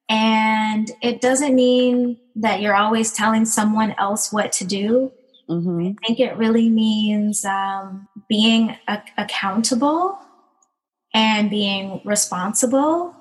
And 0.08 0.90
it 1.02 1.20
doesn't 1.20 1.54
mean 1.54 2.18
that 2.36 2.60
you're 2.60 2.74
always 2.74 3.12
telling 3.12 3.44
someone 3.44 3.94
else 3.98 4.32
what 4.32 4.52
to 4.52 4.64
do. 4.64 5.12
Mm-hmm. 5.48 5.92
I 6.02 6.06
think 6.06 6.20
it 6.20 6.36
really 6.36 6.68
means 6.68 7.44
um, 7.44 8.08
being 8.28 8.76
a- 8.88 9.02
accountable 9.16 10.18
and 11.14 11.50
being 11.50 12.00
responsible. 12.04 13.14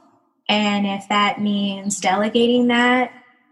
And 0.50 0.88
if 0.88 1.08
that 1.10 1.42
means 1.42 2.00
delegating 2.00 2.68
that, 2.68 3.12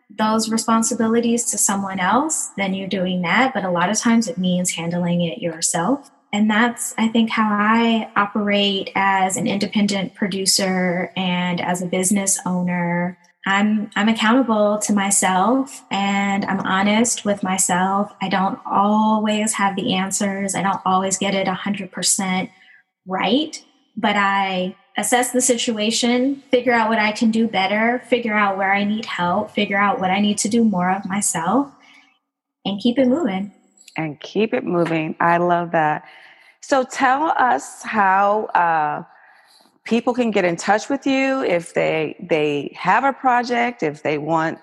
those 0.09 0.49
responsibilities 0.49 1.45
to 1.51 1.57
someone 1.57 1.99
else, 1.99 2.51
then 2.57 2.73
you're 2.73 2.87
doing 2.87 3.21
that. 3.23 3.53
But 3.53 3.65
a 3.65 3.71
lot 3.71 3.89
of 3.89 3.97
times 3.97 4.27
it 4.27 4.37
means 4.37 4.71
handling 4.71 5.21
it 5.21 5.39
yourself. 5.39 6.09
And 6.35 6.49
that's, 6.49 6.93
I 6.97 7.07
think, 7.07 7.29
how 7.29 7.47
I 7.49 8.11
operate 8.17 8.91
as 8.93 9.37
an 9.37 9.47
independent 9.47 10.15
producer 10.15 11.09
and 11.15 11.61
as 11.61 11.81
a 11.81 11.85
business 11.85 12.37
owner. 12.45 13.17
I'm, 13.47 13.89
I'm 13.95 14.09
accountable 14.09 14.79
to 14.79 14.91
myself 14.91 15.85
and 15.89 16.43
I'm 16.43 16.59
honest 16.59 17.23
with 17.23 17.41
myself. 17.41 18.13
I 18.21 18.27
don't 18.27 18.59
always 18.69 19.53
have 19.53 19.77
the 19.77 19.93
answers. 19.93 20.55
I 20.55 20.61
don't 20.61 20.81
always 20.85 21.17
get 21.17 21.33
it 21.33 21.47
100% 21.47 22.49
right, 23.07 23.65
but 23.95 24.17
I 24.17 24.75
assess 24.97 25.31
the 25.31 25.39
situation, 25.39 26.43
figure 26.51 26.73
out 26.73 26.89
what 26.89 26.99
I 26.99 27.13
can 27.13 27.31
do 27.31 27.47
better, 27.47 28.03
figure 28.09 28.35
out 28.35 28.57
where 28.57 28.73
I 28.73 28.83
need 28.83 29.05
help, 29.05 29.51
figure 29.51 29.77
out 29.77 30.01
what 30.01 30.11
I 30.11 30.19
need 30.19 30.39
to 30.39 30.49
do 30.49 30.65
more 30.65 30.91
of 30.91 31.05
myself, 31.05 31.71
and 32.65 32.81
keep 32.81 32.99
it 32.99 33.07
moving. 33.07 33.53
And 33.95 34.19
keep 34.19 34.53
it 34.53 34.65
moving. 34.65 35.15
I 35.21 35.37
love 35.37 35.71
that. 35.71 36.03
So 36.67 36.83
tell 36.83 37.31
us 37.37 37.83
how 37.83 38.45
uh, 38.55 39.03
people 39.83 40.15
can 40.15 40.31
get 40.31 40.45
in 40.45 40.55
touch 40.55 40.89
with 40.89 41.05
you 41.05 41.43
if 41.43 41.75
they 41.75 42.15
they 42.19 42.75
have 42.75 43.03
a 43.03 43.13
project, 43.13 43.83
if 43.83 44.01
they 44.01 44.17
want 44.17 44.57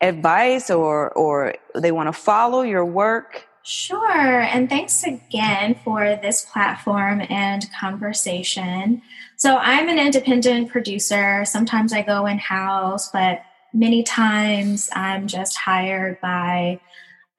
advice 0.00 0.70
or 0.70 1.10
or 1.10 1.54
they 1.74 1.92
want 1.92 2.06
to 2.06 2.14
follow 2.14 2.62
your 2.62 2.86
work. 2.86 3.46
Sure. 3.64 4.40
And 4.40 4.70
thanks 4.70 5.04
again 5.04 5.76
for 5.84 6.18
this 6.22 6.46
platform 6.46 7.20
and 7.28 7.70
conversation. 7.78 9.02
So, 9.36 9.58
I'm 9.58 9.90
an 9.90 9.98
independent 9.98 10.70
producer. 10.70 11.44
Sometimes 11.44 11.92
I 11.92 12.00
go 12.00 12.24
in 12.24 12.38
house, 12.38 13.10
but 13.10 13.42
many 13.74 14.02
times 14.02 14.88
I'm 14.94 15.26
just 15.26 15.58
hired 15.58 16.18
by 16.22 16.80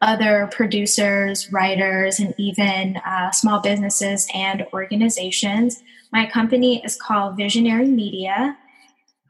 other 0.03 0.49
producers, 0.51 1.51
writers, 1.51 2.19
and 2.19 2.35
even 2.37 2.97
uh, 2.97 3.31
small 3.31 3.59
businesses 3.59 4.27
and 4.33 4.65
organizations. 4.73 5.81
My 6.11 6.25
company 6.25 6.83
is 6.83 6.95
called 6.95 7.37
Visionary 7.37 7.87
Media. 7.87 8.57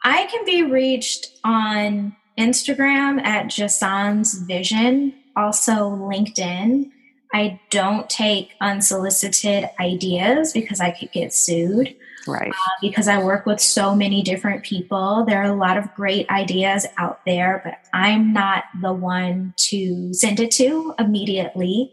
I 0.03 0.26
can 0.26 0.43
be 0.45 0.63
reached 0.63 1.28
on 1.43 2.15
Instagram 2.38 3.24
at 3.24 3.47
Jason's 3.47 4.34
Vision, 4.34 5.13
also 5.38 5.89
LinkedIn. 5.91 6.89
I 7.34 7.59
don't 7.69 8.09
take 8.09 8.51
unsolicited 8.59 9.69
ideas 9.80 10.53
because 10.53 10.82
I 10.82 10.91
could 10.91 11.11
get 11.11 11.34
sued. 11.34 11.95
Right. 12.28 12.51
Uh, 12.51 12.69
because 12.82 13.07
I 13.07 13.21
work 13.21 13.45
with 13.45 13.59
so 13.59 13.95
many 13.95 14.21
different 14.21 14.63
people. 14.63 15.26
There 15.26 15.41
are 15.41 15.51
a 15.51 15.55
lot 15.55 15.78
of 15.78 15.93
great 15.93 16.30
ideas 16.30 16.86
out 16.97 17.19
there, 17.26 17.61
but 17.63 17.76
I'm 17.93 18.34
not 18.34 18.63
the 18.82 18.93
one 18.93 19.53
to 19.69 20.13
send 20.13 20.39
it 20.39 20.51
to 20.51 20.93
immediately. 20.99 21.91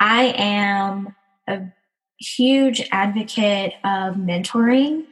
I 0.00 0.34
am 0.36 1.14
a 1.46 1.62
huge 2.18 2.86
advocate 2.92 3.74
of 3.84 4.16
mentoring. 4.16 5.04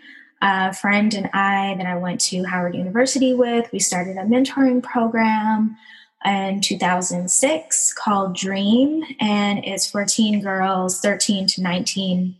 A 0.42 0.72
friend 0.74 1.12
and 1.14 1.30
I 1.32 1.74
that 1.78 1.86
I 1.86 1.96
went 1.96 2.20
to 2.22 2.44
Howard 2.44 2.74
University 2.74 3.32
with, 3.34 3.70
we 3.72 3.78
started 3.78 4.16
a 4.16 4.24
mentoring 4.24 4.82
program 4.82 5.76
in 6.24 6.60
2006 6.60 7.92
called 7.94 8.36
Dream, 8.36 9.02
and 9.18 9.64
it's 9.64 9.90
for 9.90 10.04
teen 10.04 10.42
girls 10.42 11.00
13 11.00 11.46
to 11.48 11.62
19 11.62 12.36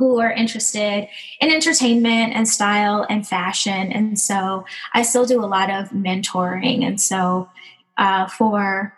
who 0.00 0.18
are 0.18 0.32
interested 0.32 1.06
in 1.42 1.50
entertainment 1.50 2.32
and 2.34 2.48
style 2.48 3.06
and 3.10 3.28
fashion. 3.28 3.92
And 3.92 4.18
so 4.18 4.64
I 4.94 5.02
still 5.02 5.26
do 5.26 5.44
a 5.44 5.46
lot 5.46 5.68
of 5.68 5.90
mentoring. 5.90 6.86
And 6.86 6.98
so 6.98 7.50
uh, 7.98 8.26
for 8.26 8.96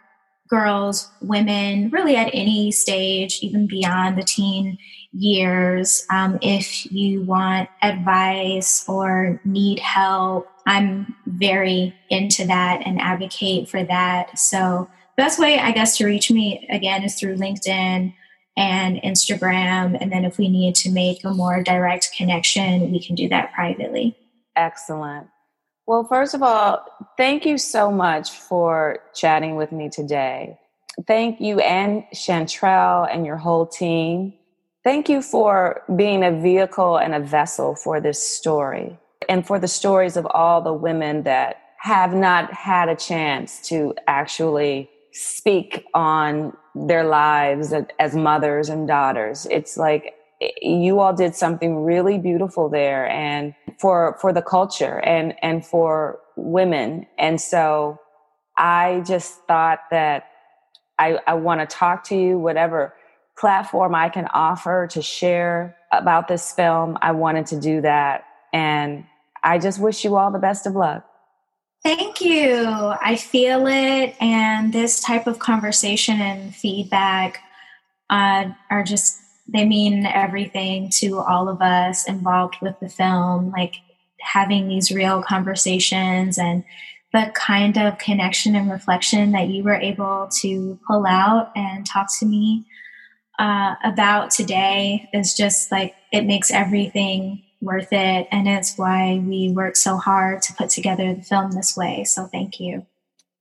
girls, 0.49 1.11
women, 1.21 1.91
really 1.91 2.15
at 2.15 2.31
any 2.33 2.71
stage, 2.71 3.41
even 3.43 3.67
beyond 3.67 4.17
the 4.17 4.23
teen 4.23 4.79
years, 5.13 6.07
um, 6.09 6.39
if 6.41 6.91
you 6.93 7.23
want 7.23 7.69
advice 7.83 8.89
or 8.89 9.41
need 9.45 9.81
help, 9.81 10.47
I'm 10.67 11.17
very 11.27 11.97
into 12.11 12.47
that 12.47 12.83
and 12.87 13.01
advocate 13.01 13.69
for 13.69 13.83
that. 13.83 14.39
So, 14.39 14.89
best 15.17 15.41
way, 15.41 15.59
I 15.59 15.73
guess, 15.73 15.97
to 15.97 16.07
reach 16.07 16.31
me 16.31 16.65
again 16.71 17.03
is 17.03 17.19
through 17.19 17.39
LinkedIn 17.39 18.15
and 18.57 18.97
Instagram. 19.03 19.97
And 20.01 20.13
then 20.13 20.25
if 20.25 20.39
we 20.39 20.49
need 20.49 20.75
to 20.77 20.91
make 20.91 21.25
a 21.25 21.31
more 21.31 21.63
direct 21.63 22.11
connection, 22.17 22.91
we 22.91 23.05
can 23.05 23.15
do 23.15 23.29
that 23.29 23.53
privately. 23.53 24.17
Excellent. 24.57 25.29
Well, 25.87 26.05
first 26.05 26.35
of 26.35 26.43
all, 26.43 26.85
thank 27.17 27.45
you 27.45 27.59
so 27.59 27.91
much 27.91 28.31
for 28.31 28.99
chatting 29.15 29.57
with 29.57 29.73
me 29.73 29.89
today. 29.89 30.59
Thank 31.07 31.41
you 31.41 31.59
and 31.61 32.05
Shantrelle 32.15 33.13
and 33.13 33.27
your 33.27 33.37
whole 33.37 33.67
team. 33.67 34.35
Thank 34.85 35.09
you 35.09 35.23
for 35.23 35.83
being 35.97 36.23
a 36.23 36.31
vehicle 36.31 36.99
and 36.99 37.15
a 37.15 37.21
vessel 37.21 37.75
for 37.75 38.01
this 38.01 38.23
story 38.23 38.99
and 39.29 39.47
for 39.47 39.59
the 39.59 39.69
stories 39.69 40.17
of 40.17 40.27
all 40.27 40.61
the 40.61 40.73
women 40.73 41.23
that 41.23 41.61
have 41.79 42.15
not 42.15 42.53
had 42.53 42.89
a 42.89 42.97
chance 42.97 43.61
to 43.69 43.95
actually 44.07 44.91
speak 45.13 45.85
on 45.95 46.57
their 46.75 47.05
lives 47.05 47.73
as 47.99 48.15
mothers 48.15 48.69
and 48.69 48.89
daughters. 48.89 49.47
It's 49.51 49.77
like 49.77 50.15
you 50.61 51.01
all 51.01 51.15
did 51.15 51.35
something 51.35 51.85
really 51.85 52.19
beautiful 52.19 52.69
there 52.69 53.09
and 53.09 53.55
for 53.79 54.17
for 54.21 54.33
the 54.33 54.43
culture 54.43 55.01
and 55.01 55.35
and 55.43 55.65
for 55.65 56.19
women. 56.37 57.07
And 57.19 57.41
so 57.41 57.99
I 58.57 59.03
just 59.07 59.41
thought 59.47 59.81
that 59.91 60.29
I, 60.99 61.19
I 61.27 61.35
want 61.35 61.61
to 61.61 61.67
talk 61.67 62.05
to 62.05 62.17
you, 62.17 62.39
whatever 62.39 62.95
platform 63.39 63.95
I 63.95 64.09
can 64.09 64.27
offer 64.33 64.87
to 64.93 65.03
share 65.03 65.77
about 65.91 66.29
this 66.29 66.53
film. 66.53 66.99
I 67.01 67.13
wanted 67.13 67.47
to 67.47 67.61
do 67.61 67.81
that. 67.81 68.25
And 68.53 69.05
I 69.43 69.59
just 69.59 69.81
wish 69.81 70.05
you 70.05 70.17
all 70.17 70.31
the 70.31 70.39
best 70.39 70.67
of 70.67 70.75
luck. 70.75 71.05
Thank 71.85 72.21
you. 72.21 72.65
I 73.03 73.17
feel 73.17 73.67
it. 73.67 74.15
And 74.21 74.73
this 74.73 75.01
type 75.01 75.27
of 75.27 75.41
conversation 75.41 76.21
and 76.21 76.55
feedback 76.55 77.41
uh, 78.09 78.51
are 78.71 78.85
just, 78.85 79.19
they 79.49 79.65
mean 79.65 80.07
everything 80.07 80.91
to 80.99 81.19
all 81.19 81.49
of 81.49 81.61
us 81.61 82.07
involved 82.07 82.57
with 82.63 82.79
the 82.79 82.89
film. 82.89 83.51
Like 83.51 83.75
having 84.21 84.69
these 84.69 84.93
real 84.93 85.23
conversations 85.23 86.39
and 86.39 86.63
the 87.13 87.33
kind 87.35 87.77
of 87.77 87.99
connection 87.99 88.55
and 88.55 88.71
reflection 88.71 89.33
that 89.33 89.49
you 89.49 89.65
were 89.65 89.75
able 89.75 90.29
to 90.41 90.79
pull 90.87 91.05
out 91.05 91.51
and 91.57 91.85
talk 91.85 92.07
to 92.21 92.27
me 92.27 92.65
uh, 93.41 93.75
about 93.85 94.31
today 94.31 95.11
is 95.13 95.35
just 95.35 95.73
like, 95.73 95.95
it 96.13 96.23
makes 96.23 96.53
everything 96.53 97.43
worth 97.63 97.93
it. 97.93 98.29
And 98.31 98.47
it's 98.47 98.77
why 98.77 99.23
we 99.25 99.53
work 99.53 99.77
so 99.77 99.97
hard 99.97 100.43
to 100.43 100.53
put 100.53 100.69
together 100.69 101.15
the 101.15 101.23
film 101.23 101.53
this 101.53 101.77
way. 101.77 102.05
So 102.05 102.27
thank 102.27 102.61
you. 102.61 102.85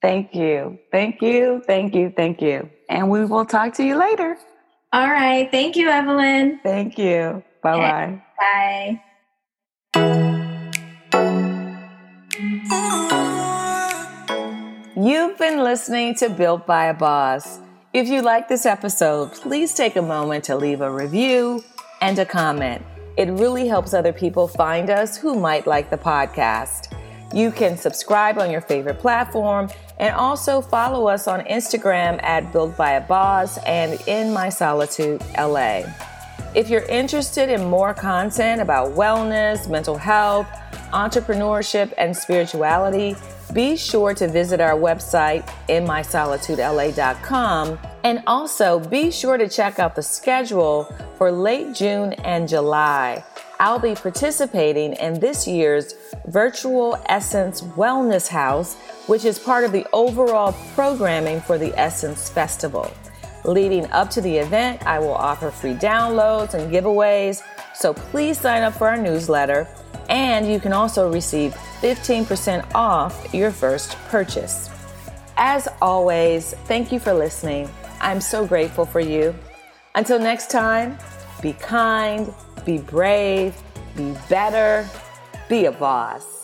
Thank 0.01 0.33
you. 0.33 0.79
Thank 0.91 1.21
you. 1.21 1.61
Thank 1.67 1.93
you. 1.93 2.13
Thank 2.15 2.41
you. 2.41 2.69
And 2.89 3.09
we 3.09 3.25
will 3.25 3.45
talk 3.45 3.73
to 3.75 3.83
you 3.83 3.97
later. 3.97 4.37
All 4.93 5.09
right. 5.09 5.49
Thank 5.51 5.75
you, 5.75 5.89
Evelyn. 5.89 6.59
Thank 6.63 6.97
you. 6.97 7.43
Bye 7.61 7.77
bye. 7.77 8.21
Bye. 8.39 9.01
You've 14.97 15.37
been 15.37 15.63
listening 15.63 16.15
to 16.15 16.29
Built 16.29 16.67
by 16.67 16.85
a 16.85 16.93
Boss. 16.93 17.59
If 17.93 18.07
you 18.07 18.21
like 18.21 18.47
this 18.47 18.65
episode, 18.65 19.31
please 19.33 19.73
take 19.73 19.95
a 19.95 20.01
moment 20.01 20.43
to 20.45 20.55
leave 20.55 20.81
a 20.81 20.91
review 20.91 21.63
and 22.01 22.19
a 22.19 22.25
comment. 22.25 22.83
It 23.17 23.29
really 23.29 23.67
helps 23.67 23.93
other 23.93 24.13
people 24.13 24.47
find 24.47 24.89
us 24.89 25.17
who 25.17 25.39
might 25.39 25.67
like 25.67 25.89
the 25.89 25.97
podcast. 25.97 26.93
You 27.33 27.51
can 27.51 27.77
subscribe 27.77 28.37
on 28.37 28.49
your 28.49 28.61
favorite 28.61 28.99
platform 28.99 29.69
and 29.99 30.15
also 30.15 30.61
follow 30.61 31.07
us 31.07 31.27
on 31.27 31.41
Instagram 31.41 32.21
at 32.23 32.51
Built 32.51 32.75
by 32.77 32.93
a 32.93 33.01
Boss 33.01 33.57
and 33.59 33.99
In 34.07 34.33
My 34.33 34.49
Solitude 34.49 35.21
LA. 35.37 35.83
If 36.55 36.69
you're 36.69 36.85
interested 36.85 37.49
in 37.49 37.69
more 37.69 37.93
content 37.93 38.61
about 38.61 38.93
wellness, 38.93 39.69
mental 39.69 39.97
health, 39.97 40.47
entrepreneurship, 40.91 41.93
and 41.97 42.15
spirituality, 42.15 43.15
be 43.53 43.75
sure 43.75 44.13
to 44.13 44.27
visit 44.27 44.61
our 44.61 44.77
website, 44.77 45.47
inmysolitudela.com, 45.67 47.79
and 48.03 48.23
also 48.25 48.79
be 48.79 49.11
sure 49.11 49.37
to 49.37 49.47
check 49.47 49.79
out 49.79 49.95
the 49.95 50.03
schedule 50.03 50.85
for 51.17 51.31
late 51.31 51.73
June 51.73 52.13
and 52.13 52.47
July. 52.47 53.23
I'll 53.59 53.79
be 53.79 53.93
participating 53.93 54.93
in 54.93 55.19
this 55.19 55.47
year's 55.47 55.93
Virtual 56.25 56.99
Essence 57.07 57.61
Wellness 57.61 58.27
House, 58.27 58.75
which 59.05 59.23
is 59.23 59.37
part 59.37 59.63
of 59.63 59.71
the 59.71 59.85
overall 59.93 60.53
programming 60.73 61.41
for 61.41 61.59
the 61.59 61.77
Essence 61.79 62.29
Festival. 62.29 62.91
Leading 63.43 63.85
up 63.91 64.09
to 64.11 64.21
the 64.21 64.37
event, 64.37 64.85
I 64.85 64.99
will 64.99 65.13
offer 65.13 65.51
free 65.51 65.75
downloads 65.75 66.53
and 66.53 66.71
giveaways, 66.71 67.43
so 67.75 67.93
please 67.93 68.39
sign 68.39 68.63
up 68.63 68.73
for 68.73 68.87
our 68.87 68.97
newsletter 68.97 69.67
and 70.09 70.47
you 70.47 70.59
can 70.59 70.73
also 70.73 71.11
receive 71.11 71.53
15% 71.81 72.73
off 72.73 73.33
your 73.33 73.51
first 73.51 73.95
purchase. 74.09 74.69
As 75.37 75.67
always, 75.81 76.53
thank 76.65 76.91
you 76.91 76.99
for 76.99 77.13
listening. 77.13 77.69
I'm 77.99 78.21
so 78.21 78.45
grateful 78.45 78.85
for 78.85 78.99
you. 78.99 79.33
Until 79.95 80.19
next 80.19 80.49
time, 80.49 80.97
be 81.41 81.53
kind, 81.53 82.33
be 82.65 82.77
brave, 82.77 83.55
be 83.95 84.15
better, 84.29 84.87
be 85.49 85.65
a 85.65 85.71
boss. 85.71 86.40